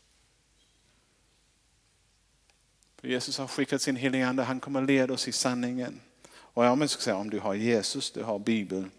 För 2.97 3.07
Jesus 3.07 3.37
har 3.37 3.47
skickat 3.47 3.81
sin 3.81 3.95
helige 3.95 4.27
Ande, 4.27 4.43
han 4.43 4.59
kommer 4.59 4.81
leda 4.81 5.13
oss 5.13 5.27
i 5.27 5.31
sanningen. 5.31 6.01
Och 6.29 6.65
jag 6.65 6.89
ska 6.89 7.01
säga, 7.01 7.15
om 7.15 7.29
du 7.29 7.39
har 7.39 7.53
Jesus, 7.53 8.11
du 8.11 8.23
har 8.23 8.39
Bibeln, 8.39 8.91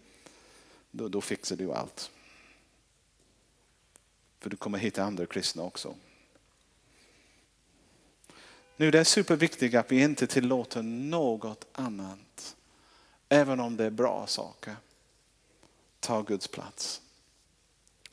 då, 0.91 1.07
då 1.07 1.21
fixar 1.21 1.55
du 1.55 1.73
allt. 1.73 2.11
För 4.39 4.49
du 4.49 4.57
kommer 4.57 4.77
hitta 4.77 5.03
andra 5.03 5.25
kristna 5.25 5.63
också. 5.63 5.95
Nu 8.77 8.91
det 8.91 8.99
är 8.99 9.03
superviktigt 9.03 9.75
att 9.75 9.91
vi 9.91 10.01
inte 10.01 10.27
tillåter 10.27 10.81
något 10.81 11.65
annat, 11.71 12.55
även 13.29 13.59
om 13.59 13.77
det 13.77 13.85
är 13.85 13.89
bra 13.89 14.27
saker, 14.27 14.75
ta 15.99 16.21
Guds 16.21 16.47
plats. 16.47 17.01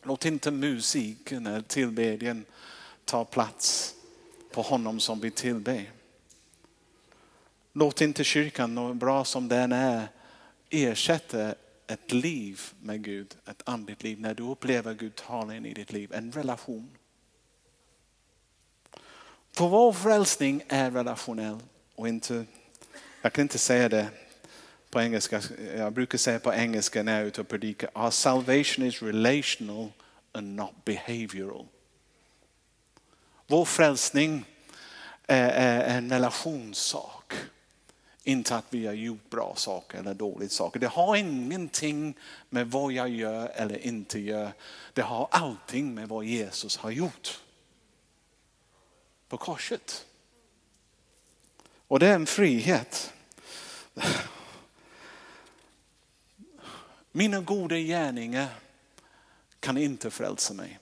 Låt 0.02 0.24
inte 0.24 0.50
musiken 0.50 1.46
eller 1.46 1.62
tillbedjan 1.62 2.44
ta 3.04 3.24
plats 3.24 3.94
på 4.52 4.62
honom 4.62 5.00
som 5.00 5.20
vi 5.20 5.30
tillber. 5.30 5.90
Låt 7.72 8.00
inte 8.00 8.24
kyrkan, 8.24 8.98
bra 8.98 9.24
som 9.24 9.48
den 9.48 9.72
är, 9.72 10.08
ersätta 10.70 11.54
ett 11.86 12.12
liv 12.12 12.60
med 12.80 13.04
Gud, 13.04 13.36
ett 13.46 13.62
andligt 13.64 14.02
liv, 14.02 14.20
när 14.20 14.34
du 14.34 14.42
upplever 14.42 14.94
Gud 14.94 15.14
tala 15.14 15.56
in 15.56 15.66
i 15.66 15.74
ditt 15.74 15.92
liv, 15.92 16.12
en 16.12 16.32
relation. 16.32 16.90
För 19.52 19.68
vår 19.68 19.92
frälsning 19.92 20.62
är 20.68 20.90
relationell 20.90 21.58
och 21.94 22.08
inte, 22.08 22.44
jag 23.22 23.32
kan 23.32 23.42
inte 23.42 23.58
säga 23.58 23.88
det 23.88 24.08
på 24.90 25.00
engelska, 25.00 25.42
jag 25.76 25.92
brukar 25.92 26.18
säga 26.18 26.38
på 26.38 26.54
engelska 26.54 27.02
när 27.02 27.12
jag 27.12 27.22
är 27.22 27.26
ute 27.26 27.40
och 27.40 27.48
predikar, 27.48 27.90
our 27.94 28.10
salvation 28.10 28.86
is 28.86 29.02
relational 29.02 29.92
and 30.32 30.54
not 30.54 30.84
behavioral. 30.84 31.66
Vår 33.46 33.64
frälsning 33.64 34.44
är 35.26 35.96
en 35.96 36.10
relationssak. 36.10 37.34
Inte 38.26 38.56
att 38.56 38.64
vi 38.70 38.86
har 38.86 38.92
gjort 38.92 39.30
bra 39.30 39.54
saker 39.56 39.98
eller 39.98 40.14
dåliga 40.14 40.48
saker. 40.48 40.80
Det 40.80 40.86
har 40.86 41.16
ingenting 41.16 42.14
med 42.48 42.70
vad 42.70 42.92
jag 42.92 43.08
gör 43.08 43.48
eller 43.54 43.86
inte 43.86 44.18
gör. 44.18 44.52
Det 44.92 45.02
har 45.02 45.28
allting 45.30 45.94
med 45.94 46.08
vad 46.08 46.24
Jesus 46.24 46.76
har 46.76 46.90
gjort 46.90 47.40
på 49.28 49.36
korset. 49.36 50.06
Och 51.88 51.98
det 51.98 52.06
är 52.06 52.14
en 52.14 52.26
frihet. 52.26 53.12
Mina 57.12 57.40
goda 57.40 57.76
gärningar 57.76 58.48
kan 59.60 59.76
inte 59.76 60.10
frälsa 60.10 60.54
mig. 60.54 60.78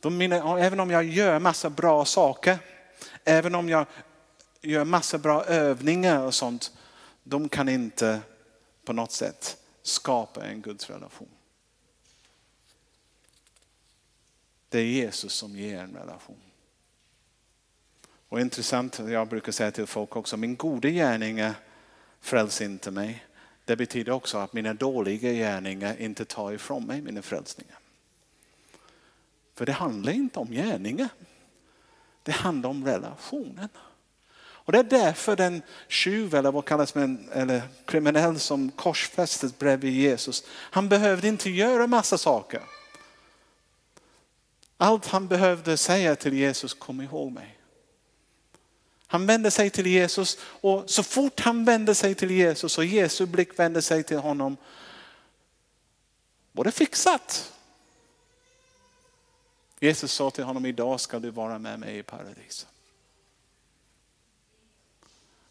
De 0.00 0.18
mina, 0.18 0.60
även 0.60 0.80
om 0.80 0.90
jag 0.90 1.04
gör 1.04 1.38
massa 1.38 1.70
bra 1.70 2.04
saker, 2.04 2.58
även 3.24 3.54
om 3.54 3.68
jag 3.68 3.86
gör 4.70 4.84
massa 4.84 5.18
bra 5.18 5.44
övningar 5.44 6.22
och 6.22 6.34
sånt, 6.34 6.72
de 7.22 7.48
kan 7.48 7.68
inte 7.68 8.20
på 8.84 8.92
något 8.92 9.12
sätt 9.12 9.56
skapa 9.82 10.44
en 10.44 10.62
Guds 10.62 10.90
relation. 10.90 11.28
Det 14.68 14.78
är 14.78 14.84
Jesus 14.84 15.32
som 15.32 15.56
ger 15.56 15.78
en 15.78 15.94
relation. 15.94 16.40
Och 18.28 18.40
intressant, 18.40 18.98
jag 18.98 19.28
brukar 19.28 19.52
säga 19.52 19.70
till 19.70 19.86
folk 19.86 20.16
också, 20.16 20.36
min 20.36 20.56
goda 20.56 20.88
gärningar 20.88 21.54
frälser 22.20 22.64
inte 22.64 22.90
mig. 22.90 23.26
Det 23.64 23.76
betyder 23.76 24.12
också 24.12 24.38
att 24.38 24.52
mina 24.52 24.74
dåliga 24.74 25.32
gärningar 25.32 26.00
inte 26.00 26.24
tar 26.24 26.52
ifrån 26.52 26.84
mig 26.84 27.02
mina 27.02 27.22
frälsningar. 27.22 27.78
För 29.54 29.66
det 29.66 29.72
handlar 29.72 30.12
inte 30.12 30.38
om 30.38 30.50
gärningar. 30.50 31.08
Det 32.22 32.32
handlar 32.32 32.70
om 32.70 32.84
relationen. 32.84 33.68
Och 34.66 34.72
det 34.72 34.78
är 34.78 34.82
därför 34.82 35.36
den 35.36 35.62
tjuv, 35.88 36.34
eller 36.34 36.52
vad 36.52 36.64
kallas 36.64 36.94
man, 36.94 37.28
eller 37.32 37.62
kriminell 37.84 38.40
som 38.40 38.70
korsfästes 38.70 39.58
bredvid 39.58 39.92
Jesus, 39.92 40.44
han 40.48 40.88
behövde 40.88 41.28
inte 41.28 41.50
göra 41.50 41.86
massa 41.86 42.18
saker. 42.18 42.62
Allt 44.76 45.06
han 45.06 45.28
behövde 45.28 45.76
säga 45.76 46.16
till 46.16 46.34
Jesus, 46.34 46.74
kom 46.74 47.00
ihåg 47.00 47.32
mig. 47.32 47.58
Han 49.06 49.26
vände 49.26 49.50
sig 49.50 49.70
till 49.70 49.86
Jesus 49.86 50.38
och 50.42 50.90
så 50.90 51.02
fort 51.02 51.40
han 51.40 51.64
vände 51.64 51.94
sig 51.94 52.14
till 52.14 52.30
Jesus 52.30 52.78
och 52.78 52.84
Jesu 52.84 53.26
blick 53.26 53.58
vände 53.58 53.82
sig 53.82 54.02
till 54.02 54.18
honom 54.18 54.56
var 56.52 56.64
det 56.64 56.72
fixat. 56.72 57.52
Jesus 59.80 60.12
sa 60.12 60.30
till 60.30 60.44
honom, 60.44 60.66
idag 60.66 61.00
ska 61.00 61.18
du 61.18 61.30
vara 61.30 61.58
med 61.58 61.80
mig 61.80 61.98
i 61.98 62.02
paradiset. 62.02 62.75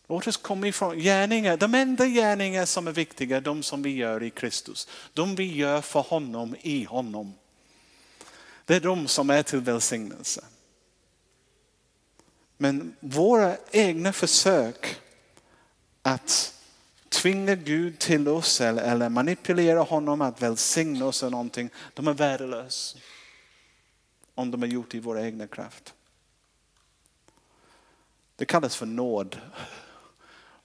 Låt 0.08 0.28
oss 0.28 0.38
komma 0.38 0.68
ifrån 0.68 1.00
gärningar. 1.00 1.58
De 1.58 1.76
enda 1.76 2.06
gärningar 2.06 2.66
som 2.66 2.88
är 2.88 2.92
viktiga, 2.92 3.42
de 3.42 3.64
som 3.64 3.82
vi 3.82 3.96
gör 3.96 4.24
i 4.24 4.30
Kristus. 4.30 4.88
De 5.14 5.36
vi 5.36 5.56
gör 5.56 5.82
för 5.82 6.00
honom, 6.00 6.56
i 6.62 6.84
honom. 6.84 7.34
Det 8.66 8.76
är 8.76 8.80
de 8.80 9.08
som 9.08 9.30
är 9.30 9.44
till 9.44 9.60
välsignelse. 9.60 10.46
Men 12.58 12.96
våra 13.00 13.58
egna 13.72 14.14
försök 14.14 15.02
att 16.02 16.54
tvinga 17.10 17.56
Gud 17.56 18.00
till 18.00 18.28
oss 18.28 18.62
eller 18.62 19.10
manipulera 19.10 19.80
honom 19.80 20.22
att 20.22 20.42
välsigna 20.42 21.06
oss 21.06 21.24
eller 21.24 21.32
någonting, 21.32 21.70
de 21.94 22.08
är 22.08 22.14
värdelösa. 22.14 22.98
Om 24.36 24.52
de 24.52 24.64
är 24.64 24.68
gjort 24.68 24.96
i 24.96 25.00
vår 25.00 25.20
egna 25.20 25.48
kraft. 25.48 25.94
Det 28.36 28.46
kallas 28.46 28.76
för 28.76 28.86
nåd. 28.86 29.38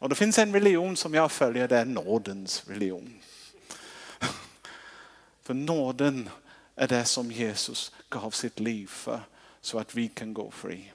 Och 0.01 0.09
det 0.09 0.15
finns 0.15 0.39
en 0.39 0.53
religion 0.53 0.97
som 0.97 1.15
jag 1.15 1.33
följer, 1.33 1.69
det 1.69 1.79
är 1.79 1.85
nådens 1.85 2.65
religion. 2.67 3.21
För 5.43 5.55
nåden 5.55 6.31
är 6.75 6.89
det 6.89 7.05
som 7.05 7.33
Jesus 7.33 7.93
gav 8.09 8.31
sitt 8.31 8.61
liv 8.61 8.87
för 8.87 9.21
så 9.61 9.79
att 9.79 9.95
vi 9.95 10.09
kan 10.09 10.35
gå 10.35 10.51
fri. 10.51 10.93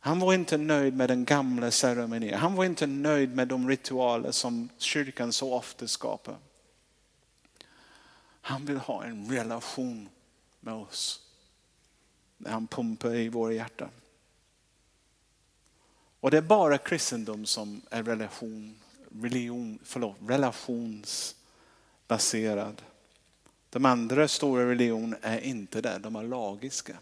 Han 0.00 0.20
var 0.20 0.34
inte 0.34 0.56
nöjd 0.56 0.96
med 0.96 1.10
den 1.10 1.24
gamla 1.24 1.70
ceremonin. 1.70 2.34
Han 2.34 2.54
var 2.54 2.64
inte 2.64 2.86
nöjd 2.86 3.36
med 3.36 3.48
de 3.48 3.68
ritualer 3.68 4.30
som 4.30 4.68
kyrkan 4.78 5.32
så 5.32 5.54
ofta 5.54 5.88
skapar. 5.88 6.36
Han 8.40 8.64
vill 8.64 8.76
ha 8.76 9.04
en 9.04 9.30
relation 9.30 10.08
med 10.60 10.74
oss. 10.74 11.20
När 12.36 12.50
han 12.50 12.66
pumpar 12.66 13.14
i 13.14 13.28
våra 13.28 13.52
hjärtan. 13.52 13.90
Och 16.26 16.30
det 16.30 16.36
är 16.36 16.42
bara 16.42 16.78
kristendom 16.78 17.46
som 17.46 17.82
är 17.90 18.02
relation, 18.02 18.80
religion, 19.22 19.78
förlåt, 19.82 20.16
relationsbaserad. 20.26 22.82
De 23.70 23.84
andra 23.84 24.28
stora 24.28 24.70
religionerna 24.70 25.16
är 25.22 25.40
inte 25.40 25.80
det, 25.80 25.98
de 25.98 26.16
är 26.16 26.22
lagiska. 26.22 26.96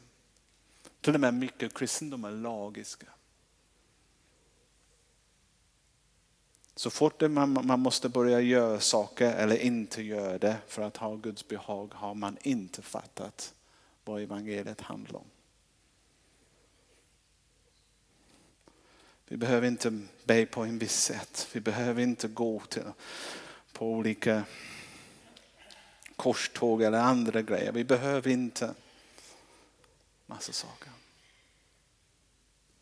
Till 1.01 1.15
och 1.15 1.21
med 1.21 1.35
mycket 1.35 1.75
kristendom 1.75 2.25
är 2.25 2.31
lagiska. 2.31 3.07
Så 6.75 6.91
fort 6.91 7.21
man, 7.21 7.67
man 7.67 7.81
måste 7.81 8.09
börja 8.09 8.41
göra 8.41 8.81
saker 8.81 9.33
eller 9.33 9.57
inte 9.57 10.03
göra 10.03 10.39
det 10.39 10.57
för 10.69 10.83
att 10.83 10.97
ha 10.97 11.17
Guds 11.17 11.49
behag 11.49 11.95
har 11.95 12.15
man 12.15 12.37
inte 12.43 12.83
fattat 12.83 13.55
vad 14.05 14.23
evangeliet 14.23 14.81
handlar 14.81 15.19
om. 15.19 15.27
Vi 19.27 19.37
behöver 19.37 19.69
inte 19.69 20.01
be 20.25 20.47
på 20.47 20.63
en 20.63 20.79
viss 20.79 21.01
sätt. 21.01 21.49
Vi 21.53 21.61
behöver 21.61 22.03
inte 22.03 22.29
gå 22.29 22.61
till, 22.61 22.83
på 23.73 23.93
olika 23.93 24.45
korståg 26.17 26.83
eller 26.83 26.99
andra 26.99 27.43
grejer. 27.43 27.73
Vi 27.73 27.85
behöver 27.85 28.31
inte 28.31 28.75
massa 30.27 30.53
saker. 30.53 30.91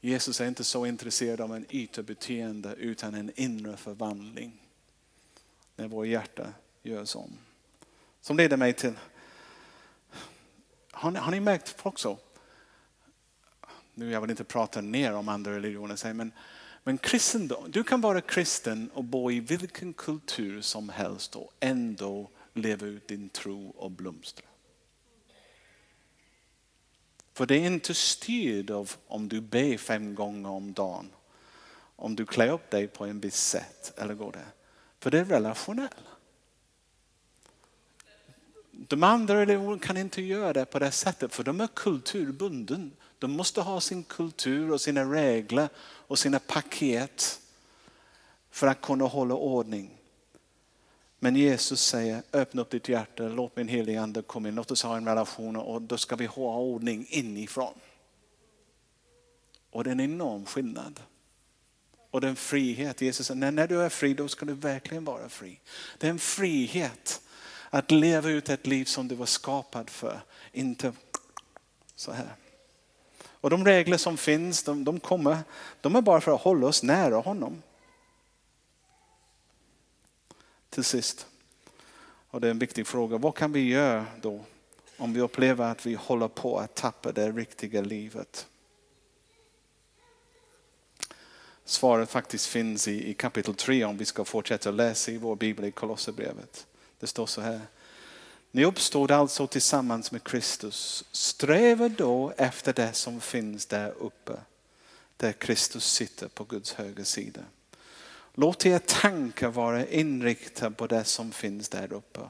Jesus 0.00 0.40
är 0.40 0.48
inte 0.48 0.64
så 0.64 0.86
intresserad 0.86 1.40
av 1.40 1.56
en 1.56 1.66
ytbeteende 1.70 2.74
utan 2.74 3.14
en 3.14 3.32
inre 3.34 3.76
förvandling. 3.76 4.60
När 5.76 5.88
vår 5.88 6.06
hjärta 6.06 6.52
görs 6.82 7.16
om. 7.16 7.38
Som 8.20 8.36
leder 8.36 8.56
mig 8.56 8.72
till, 8.72 8.94
har 10.90 11.10
ni, 11.10 11.18
har 11.18 11.30
ni 11.30 11.40
märkt 11.40 11.76
också, 11.82 12.18
nu 13.94 14.10
jag 14.10 14.20
vill 14.20 14.30
inte 14.30 14.44
prata 14.44 14.80
ner 14.80 15.14
om 15.14 15.28
andra 15.28 15.52
religioner, 15.52 16.14
men, 16.14 16.32
men 16.84 16.98
kristendom, 16.98 17.70
du 17.70 17.84
kan 17.84 18.00
vara 18.00 18.20
kristen 18.20 18.90
och 18.94 19.04
bo 19.04 19.30
i 19.30 19.40
vilken 19.40 19.92
kultur 19.92 20.60
som 20.60 20.88
helst 20.88 21.36
och 21.36 21.52
ändå 21.60 22.30
leva 22.54 22.86
ut 22.86 23.08
din 23.08 23.28
tro 23.28 23.70
och 23.70 23.90
blomstra. 23.90 24.46
För 27.34 27.46
det 27.46 27.54
är 27.54 27.66
inte 27.66 27.94
styrt 27.94 28.70
av 28.70 28.92
om 29.06 29.28
du 29.28 29.40
ber 29.40 29.76
fem 29.76 30.14
gånger 30.14 30.48
om 30.48 30.72
dagen. 30.72 31.10
Om 31.96 32.16
du 32.16 32.26
klär 32.26 32.48
upp 32.48 32.70
dig 32.70 32.88
på 32.88 33.04
en 33.04 33.20
viss 33.20 33.36
sätt 33.36 33.98
eller 33.98 34.14
går 34.14 34.32
det. 34.32 34.46
För 34.98 35.10
det 35.10 35.18
är 35.18 35.24
relationellt. 35.24 35.96
De 38.70 39.02
andra 39.02 39.40
religionerna 39.40 39.78
kan 39.78 39.96
inte 39.96 40.22
göra 40.22 40.52
det 40.52 40.64
på 40.64 40.78
det 40.78 40.90
sättet 40.90 41.34
för 41.34 41.44
de 41.44 41.60
är 41.60 41.66
kulturbunden. 41.66 42.92
De 43.22 43.30
måste 43.30 43.60
ha 43.60 43.80
sin 43.80 44.04
kultur 44.04 44.72
och 44.72 44.80
sina 44.80 45.04
regler 45.04 45.68
och 45.80 46.18
sina 46.18 46.38
paket 46.38 47.40
för 48.50 48.66
att 48.66 48.80
kunna 48.80 49.04
hålla 49.04 49.34
ordning. 49.34 49.90
Men 51.18 51.36
Jesus 51.36 51.80
säger, 51.80 52.22
öppna 52.32 52.62
upp 52.62 52.70
ditt 52.70 52.88
hjärta, 52.88 53.22
låt 53.22 53.56
min 53.56 53.68
helige 53.68 54.02
ande 54.02 54.22
komma 54.22 54.48
in, 54.48 54.54
låt 54.54 54.70
oss 54.70 54.82
ha 54.82 54.96
en 54.96 55.08
relation 55.08 55.56
och 55.56 55.82
då 55.82 55.98
ska 55.98 56.16
vi 56.16 56.26
ha 56.26 56.56
ordning 56.56 57.06
inifrån. 57.08 57.74
Och 59.70 59.84
det 59.84 59.90
är 59.90 59.92
en 59.92 60.00
enorm 60.00 60.46
skillnad. 60.46 61.00
Och 62.10 62.20
den 62.20 62.36
frihet. 62.36 63.00
Jesus 63.00 63.26
säger, 63.26 63.50
när 63.50 63.68
du 63.68 63.82
är 63.82 63.88
fri 63.88 64.14
då 64.14 64.28
ska 64.28 64.46
du 64.46 64.54
verkligen 64.54 65.04
vara 65.04 65.28
fri. 65.28 65.60
Det 65.98 66.06
är 66.06 66.10
en 66.10 66.18
frihet 66.18 67.22
att 67.70 67.90
leva 67.90 68.30
ut 68.30 68.48
ett 68.48 68.66
liv 68.66 68.84
som 68.84 69.08
du 69.08 69.14
var 69.14 69.26
skapad 69.26 69.90
för. 69.90 70.20
Inte 70.52 70.92
så 71.96 72.12
här. 72.12 72.36
Och 73.42 73.50
de 73.50 73.64
regler 73.64 73.96
som 73.96 74.16
finns, 74.16 74.62
de, 74.62 74.84
de, 74.84 75.00
kommer, 75.00 75.38
de 75.80 75.96
är 75.96 76.00
bara 76.00 76.20
för 76.20 76.34
att 76.34 76.40
hålla 76.40 76.66
oss 76.66 76.82
nära 76.82 77.16
honom. 77.16 77.62
Till 80.70 80.84
sist, 80.84 81.26
och 82.30 82.40
det 82.40 82.46
är 82.46 82.50
en 82.50 82.58
viktig 82.58 82.86
fråga, 82.86 83.18
vad 83.18 83.34
kan 83.34 83.52
vi 83.52 83.68
göra 83.68 84.06
då 84.20 84.44
om 84.96 85.12
vi 85.12 85.20
upplever 85.20 85.70
att 85.70 85.86
vi 85.86 85.94
håller 85.94 86.28
på 86.28 86.58
att 86.58 86.74
tappa 86.74 87.12
det 87.12 87.32
riktiga 87.32 87.80
livet? 87.80 88.46
Svaret 91.64 92.10
faktiskt 92.10 92.46
finns 92.46 92.88
i, 92.88 93.10
i 93.10 93.14
kapitel 93.14 93.54
3 93.54 93.84
om 93.84 93.96
vi 93.96 94.04
ska 94.04 94.24
fortsätta 94.24 94.70
läsa 94.70 95.10
i 95.10 95.18
vår 95.18 95.36
bibel 95.36 95.64
i 95.64 95.70
Kolosserbrevet. 95.70 96.66
Det 97.00 97.06
står 97.06 97.26
så 97.26 97.40
här. 97.40 97.60
Ni 98.54 98.64
uppstod 98.64 99.10
alltså 99.10 99.46
tillsammans 99.46 100.12
med 100.12 100.24
Kristus. 100.24 101.04
Sträva 101.12 101.88
då 101.88 102.32
efter 102.36 102.72
det 102.72 102.92
som 102.92 103.20
finns 103.20 103.66
där 103.66 103.90
uppe, 103.90 104.32
där 105.16 105.32
Kristus 105.32 105.92
sitter 105.92 106.28
på 106.28 106.44
Guds 106.44 106.72
högra 106.72 107.04
sida. 107.04 107.40
Låt 108.34 108.66
er 108.66 108.78
tankar 108.78 109.48
vara 109.48 109.86
inriktade 109.86 110.74
på 110.74 110.86
det 110.86 111.04
som 111.04 111.32
finns 111.32 111.68
där 111.68 111.92
uppe 111.92 112.20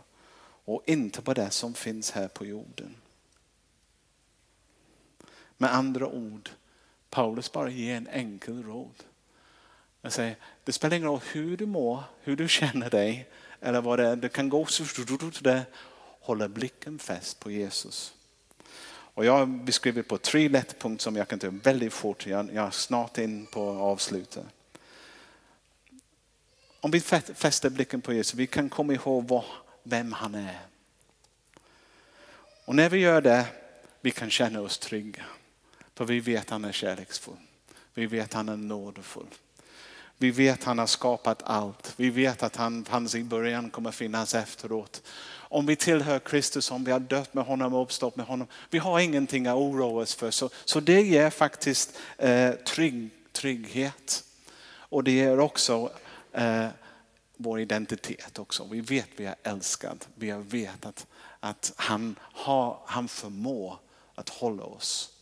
och 0.65 0.83
inte 0.87 1.23
på 1.23 1.35
det 1.35 1.51
som 1.51 1.75
finns 1.75 2.11
här 2.11 2.29
på 2.29 2.47
jorden. 2.47 2.95
Med 5.57 5.75
andra 5.75 6.07
ord, 6.07 6.51
Paulus 7.11 7.53
bara 7.53 7.71
ger 7.71 7.97
en 7.97 8.09
enkel 8.09 8.63
råd. 8.63 9.03
Jag 10.03 10.13
säger, 10.13 10.37
det 10.65 10.73
spelar 10.73 10.97
ingen 10.97 11.09
roll 11.09 11.21
hur 11.33 11.57
du 11.57 11.67
mår, 11.67 12.03
hur 12.23 12.37
du 12.37 12.49
känner 12.49 12.91
dig 12.91 13.29
eller 13.61 13.81
vad 13.81 13.99
det 13.99 14.07
är. 14.09 14.17
Det 14.17 14.29
kan 14.29 14.49
gå 14.49 14.67
så 14.67 14.85
håller 16.23 16.49
blicken 16.49 16.99
fäst 16.99 17.41
på 17.41 17.51
Jesus. 17.51 18.15
Och 19.15 19.25
jag 19.25 19.33
har 19.33 19.47
beskrivit 19.47 20.09
på 20.09 20.19
tre 20.19 20.49
lättpunkter 20.49 21.03
som 21.03 21.17
jag 21.17 21.29
kan 21.29 21.39
ta 21.39 21.49
väldigt 21.51 21.93
fort. 21.93 22.27
Jag, 22.27 22.55
jag 22.55 22.67
är 22.67 22.71
snart 22.71 23.19
in 23.19 23.47
på 23.47 23.71
avslutet. 23.71 24.45
Om 26.81 26.91
vi 26.91 27.01
fäster 27.01 27.71
blicken 27.71 28.01
på 28.01 28.13
Jesus, 28.13 28.35
vi 28.35 28.47
kan 28.47 28.69
komma 28.69 28.93
ihåg 28.93 29.29
vad, 29.29 29.45
vem 29.83 30.13
han 30.13 30.35
är. 30.35 30.59
Och 32.65 32.75
när 32.75 32.89
vi 32.89 32.99
gör 32.99 33.21
det, 33.21 33.47
vi 34.01 34.11
kan 34.11 34.31
känna 34.31 34.61
oss 34.61 34.79
trygga. 34.79 35.25
För 35.95 36.05
vi 36.05 36.21
vet 36.21 36.43
att 36.43 36.51
han 36.51 36.65
är 36.65 36.73
kärleksfull. 36.73 37.37
Vi 37.95 38.07
vet 38.07 38.25
att 38.25 38.33
han 38.33 38.49
är 38.49 38.57
nådefull. 38.57 39.27
Vi 40.19 40.31
vet 40.31 40.59
att 40.59 40.65
han 40.65 40.79
har 40.79 40.87
skapat 40.87 41.43
allt. 41.43 41.95
Vi 41.97 42.11
vet 42.11 42.43
att 42.43 42.57
han 42.57 42.85
fanns 42.85 43.15
i 43.15 43.25
början 43.25 43.71
kommer 43.71 43.91
finnas 43.91 44.35
efteråt. 44.35 45.03
Om 45.53 45.67
vi 45.67 45.77
tillhör 45.77 46.19
Kristus, 46.19 46.71
om 46.71 46.85
vi 46.85 46.93
har 46.93 47.01
dött 47.01 47.35
med 47.35 47.45
honom 47.45 47.75
och 47.75 47.83
uppstått 47.83 48.17
med 48.17 48.27
honom. 48.27 48.47
Vi 48.71 48.79
har 48.79 49.01
ingenting 49.01 49.47
att 49.47 49.57
oroa 49.57 50.03
oss 50.03 50.15
för. 50.15 50.31
Så, 50.31 50.51
så 50.65 50.81
det 50.81 51.03
ger 51.03 51.31
faktiskt 51.31 51.99
eh, 52.19 52.51
trygg, 52.53 53.11
trygghet. 53.33 54.25
Och 54.75 55.05
det 55.05 55.11
ger 55.11 55.41
också 55.41 55.93
eh, 56.33 56.67
vår 57.37 57.61
identitet 57.61 58.39
också. 58.39 58.69
Vi 58.71 58.81
vet 58.81 59.05
att 59.05 59.21
vi 59.21 59.25
är 59.25 59.35
älskade. 59.43 59.99
Vi 60.15 60.33
vet 60.33 60.87
att, 60.87 61.07
att 61.41 61.73
han, 61.77 62.19
har, 62.21 62.79
han 62.87 63.09
förmår 63.09 63.79
att 64.15 64.29
hålla 64.29 64.63
oss. 64.63 65.13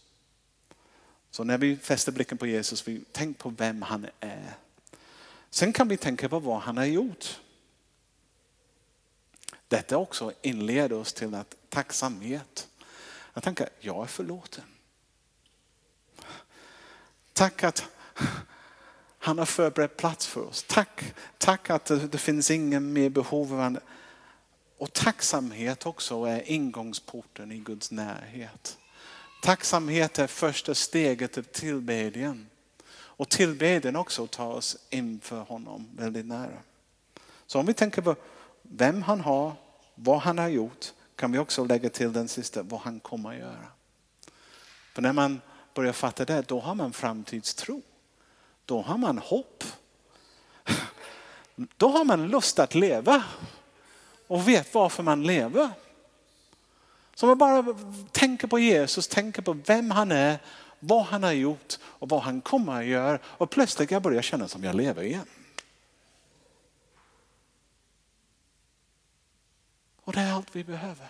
Så 1.30 1.45
när 1.45 1.59
vi 1.59 1.76
fäster 1.76 2.12
blicken 2.12 2.38
på 2.38 2.47
Jesus, 2.47 2.88
vi 2.88 3.01
tänk 3.12 3.38
på 3.38 3.49
vem 3.49 3.82
han 3.82 4.07
är. 4.20 4.55
Sen 5.51 5.73
kan 5.73 5.89
vi 5.89 5.97
tänka 5.97 6.29
på 6.29 6.39
vad 6.39 6.61
han 6.61 6.77
har 6.77 6.85
gjort. 6.85 7.41
Detta 9.69 9.97
också 9.99 10.33
inleder 10.43 10.97
oss 10.97 11.13
till 11.13 11.35
att 11.35 11.55
tacksamhet. 11.69 12.69
Jag 13.35 13.43
tänker, 13.43 13.69
jag 13.81 14.03
är 14.03 14.07
förlåten. 14.07 14.65
Tack 17.33 17.65
att 17.65 17.85
han 19.19 19.39
har 19.39 19.47
förberett 19.47 19.97
plats 19.97 20.27
för 20.27 20.41
oss. 20.41 20.65
Tack, 20.69 21.15
tack 21.39 21.71
att 21.71 21.85
det, 21.85 22.19
finns 22.19 22.51
ingen 22.51 22.93
mer 22.93 23.09
behov 23.09 23.53
av 23.53 23.61
andra. 23.61 23.81
Och 24.79 24.93
tacksamhet 24.93 25.87
också 25.87 26.25
är 26.25 26.51
ingångsporten 26.51 27.53
i 27.53 27.59
Guds 27.59 27.91
närhet. 27.91 28.79
Tacksamhet 29.43 30.19
är 30.19 30.27
första 30.27 30.75
steget 30.75 31.33
till 31.33 31.45
tillbedjan. 31.45 32.50
Och 33.21 33.29
tillbedjan 33.29 33.97
också 33.97 34.27
tar 34.27 34.47
oss 34.47 34.77
inför 34.91 35.41
honom 35.41 35.89
väldigt 35.97 36.27
nära. 36.27 36.59
Så 37.47 37.61
om 37.61 37.66
vi 37.66 37.75
tänker 37.75 38.03
på 38.03 38.16
vem 38.62 39.03
han 39.03 39.21
har, 39.21 39.53
vad 39.95 40.18
han 40.18 40.39
har 40.39 40.49
gjort, 40.49 40.87
kan 41.16 41.33
vi 41.33 41.39
också 41.39 41.64
lägga 41.64 41.91
till 41.91 42.12
den 42.12 42.29
sista, 42.29 42.62
vad 42.62 42.81
han 42.81 43.01
kommer 43.01 43.31
att 43.31 43.39
göra. 43.39 43.66
För 44.93 45.03
när 45.03 45.12
man 45.12 45.41
börjar 45.75 45.93
fatta 45.93 46.25
det, 46.25 46.49
då 46.49 46.61
har 46.61 46.75
man 46.75 46.93
framtidstro. 46.93 47.83
Då 48.64 48.83
har 48.83 48.99
man 48.99 49.18
hopp. 49.18 49.64
Då 51.55 51.89
har 51.89 52.05
man 52.05 52.29
lust 52.29 52.59
att 52.59 52.75
leva 52.75 53.25
och 54.27 54.49
vet 54.49 54.75
varför 54.75 55.03
man 55.03 55.23
lever. 55.23 55.71
Så 57.14 57.27
man 57.27 57.39
bara 57.39 57.64
tänker 58.12 58.47
på 58.47 58.59
Jesus, 58.59 59.09
tänker 59.09 59.43
på 59.43 59.53
vem 59.53 59.91
han 59.91 60.12
är 60.12 60.39
vad 60.81 61.05
han 61.05 61.22
har 61.22 61.33
gjort 61.33 61.78
och 61.83 62.09
vad 62.09 62.22
han 62.22 62.41
kommer 62.41 62.81
att 62.81 62.87
göra. 62.87 63.18
Och 63.24 63.51
plötsligt 63.51 63.91
jag 63.91 64.03
börjar 64.03 64.22
känna 64.22 64.49
som 64.49 64.64
jag 64.64 64.74
lever 64.74 65.03
igen. 65.03 65.26
Och 69.97 70.12
det 70.12 70.20
är 70.20 70.33
allt 70.33 70.57
vi 70.57 70.64
behöver. 70.64 71.09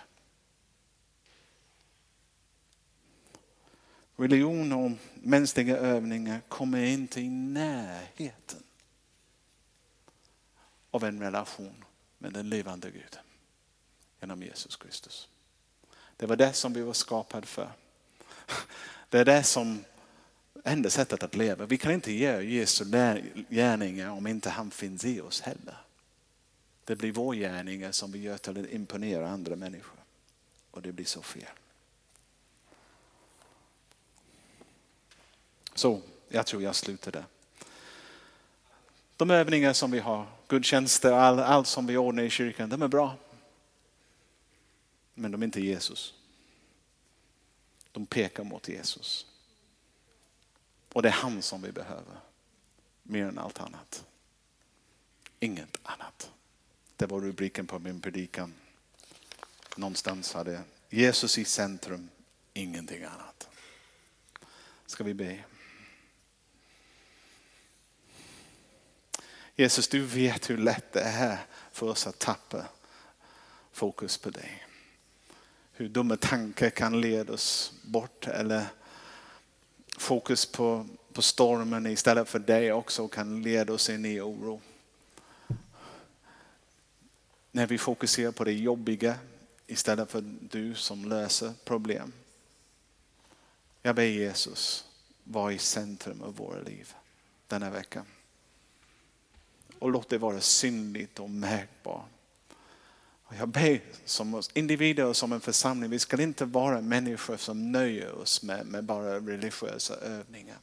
Religion 4.15 4.71
och 4.71 4.91
mänskliga 5.13 5.77
övningar 5.77 6.41
kommer 6.47 6.83
inte 6.83 7.21
i 7.21 7.29
närheten 7.29 8.63
av 10.91 11.03
en 11.03 11.19
relation 11.19 11.85
med 12.17 12.33
den 12.33 12.49
levande 12.49 12.91
Guden 12.91 13.23
genom 14.19 14.43
Jesus 14.43 14.75
Kristus. 14.75 15.27
Det 16.17 16.25
var 16.25 16.35
det 16.35 16.53
som 16.53 16.73
vi 16.73 16.81
var 16.81 16.93
skapade 16.93 17.47
för. 17.47 17.71
Det 19.11 19.19
är 19.19 19.25
det 19.25 19.43
som 19.43 19.83
enda 20.63 20.89
sättet 20.89 21.23
att 21.23 21.35
leva. 21.35 21.65
Vi 21.65 21.77
kan 21.77 21.91
inte 21.91 22.11
göra 22.11 22.41
Jesu 22.41 22.85
gärningar 23.49 24.09
om 24.09 24.27
inte 24.27 24.49
han 24.49 24.71
finns 24.71 25.05
i 25.05 25.21
oss 25.21 25.41
heller. 25.41 25.77
Det 26.83 26.95
blir 26.95 27.11
vår 27.11 27.35
gärningar 27.35 27.91
som 27.91 28.11
vi 28.11 28.19
gör 28.19 28.37
till 28.37 28.59
att 28.59 28.71
imponera 28.71 29.29
andra 29.29 29.55
människor. 29.55 29.99
Och 30.71 30.81
det 30.81 30.91
blir 30.91 31.05
så 31.05 31.21
fel. 31.21 31.43
Så 35.75 36.01
jag 36.29 36.45
tror 36.45 36.63
jag 36.63 36.75
slutar 36.75 37.11
där. 37.11 37.25
De 39.17 39.31
övningar 39.31 39.73
som 39.73 39.91
vi 39.91 39.99
har, 39.99 40.27
gudstjänster, 40.47 41.11
all, 41.11 41.39
allt 41.39 41.67
som 41.67 41.87
vi 41.87 41.97
ordnar 41.97 42.23
i 42.23 42.29
kyrkan, 42.29 42.69
de 42.69 42.81
är 42.81 42.87
bra. 42.87 43.15
Men 45.13 45.31
de 45.31 45.41
är 45.41 45.45
inte 45.45 45.61
Jesus. 45.61 46.13
De 47.91 48.05
pekar 48.05 48.43
mot 48.43 48.67
Jesus. 48.67 49.25
Och 50.93 51.01
det 51.01 51.09
är 51.09 51.13
han 51.13 51.41
som 51.41 51.61
vi 51.61 51.71
behöver. 51.71 52.19
Mer 53.03 53.25
än 53.25 53.39
allt 53.39 53.59
annat. 53.59 54.05
Inget 55.39 55.77
annat. 55.83 56.31
Det 56.95 57.05
var 57.05 57.21
rubriken 57.21 57.67
på 57.67 57.79
min 57.79 58.01
predikan. 58.01 58.53
Någonstans 59.75 60.33
hade 60.33 60.63
Jesus 60.89 61.37
i 61.37 61.45
centrum, 61.45 62.09
ingenting 62.53 63.03
annat. 63.03 63.49
Ska 64.85 65.03
vi 65.03 65.13
be? 65.13 65.43
Jesus, 69.55 69.87
du 69.87 70.01
vet 70.01 70.49
hur 70.49 70.57
lätt 70.57 70.93
det 70.93 71.01
är 71.01 71.37
för 71.71 71.87
oss 71.87 72.07
att 72.07 72.19
tappa 72.19 72.65
fokus 73.71 74.17
på 74.17 74.29
dig 74.29 74.65
hur 75.81 75.89
dumma 75.89 76.17
tankar 76.17 76.69
kan 76.69 77.01
leda 77.01 77.33
oss 77.33 77.73
bort 77.81 78.27
eller 78.27 78.65
fokus 79.97 80.45
på, 80.45 80.87
på 81.13 81.21
stormen 81.21 81.87
istället 81.87 82.29
för 82.29 82.39
dig 82.39 82.71
också 82.71 83.07
kan 83.07 83.41
leda 83.41 83.73
oss 83.73 83.89
in 83.89 84.05
i 84.05 84.19
oro. 84.19 84.61
När 87.51 87.67
vi 87.67 87.77
fokuserar 87.77 88.31
på 88.31 88.43
det 88.43 88.53
jobbiga 88.53 89.15
istället 89.67 90.11
för 90.11 90.21
du 90.41 90.75
som 90.75 91.05
löser 91.05 91.53
problem. 91.63 92.13
Jag 93.81 93.95
ber 93.95 94.03
Jesus 94.03 94.85
vara 95.23 95.53
i 95.53 95.57
centrum 95.57 96.21
av 96.21 96.35
våra 96.35 96.61
liv 96.61 96.93
denna 97.47 97.69
vecka. 97.69 98.05
Och 99.79 99.91
låt 99.91 100.09
det 100.09 100.17
vara 100.17 100.41
synligt 100.41 101.19
och 101.19 101.29
märkbart 101.29 102.20
och 103.31 103.37
jag 103.37 103.49
ber 103.49 103.81
som 104.05 104.41
individer 104.53 105.05
och 105.05 105.17
som 105.17 105.31
en 105.31 105.41
församling, 105.41 105.89
vi 105.89 105.99
ska 105.99 106.21
inte 106.21 106.45
vara 106.45 106.81
människor 106.81 107.37
som 107.37 107.71
nöjer 107.71 108.11
oss 108.11 108.43
med, 108.43 108.65
med 108.65 108.83
bara 108.83 109.19
religiösa 109.19 109.95
övningar. 109.95 110.57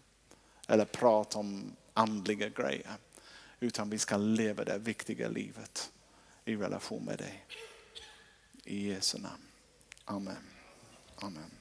Eller 0.66 0.84
prat 0.84 1.36
om 1.36 1.76
andliga 1.94 2.48
grejer. 2.48 2.92
Utan 3.60 3.90
vi 3.90 3.98
ska 3.98 4.16
leva 4.16 4.64
det 4.64 4.78
viktiga 4.78 5.28
livet 5.28 5.92
i 6.44 6.56
relation 6.56 7.04
med 7.04 7.18
dig. 7.18 7.46
I 8.64 8.88
Jesu 8.88 9.18
namn. 9.18 9.42
Amen. 10.04 10.44
Amen. 11.16 11.57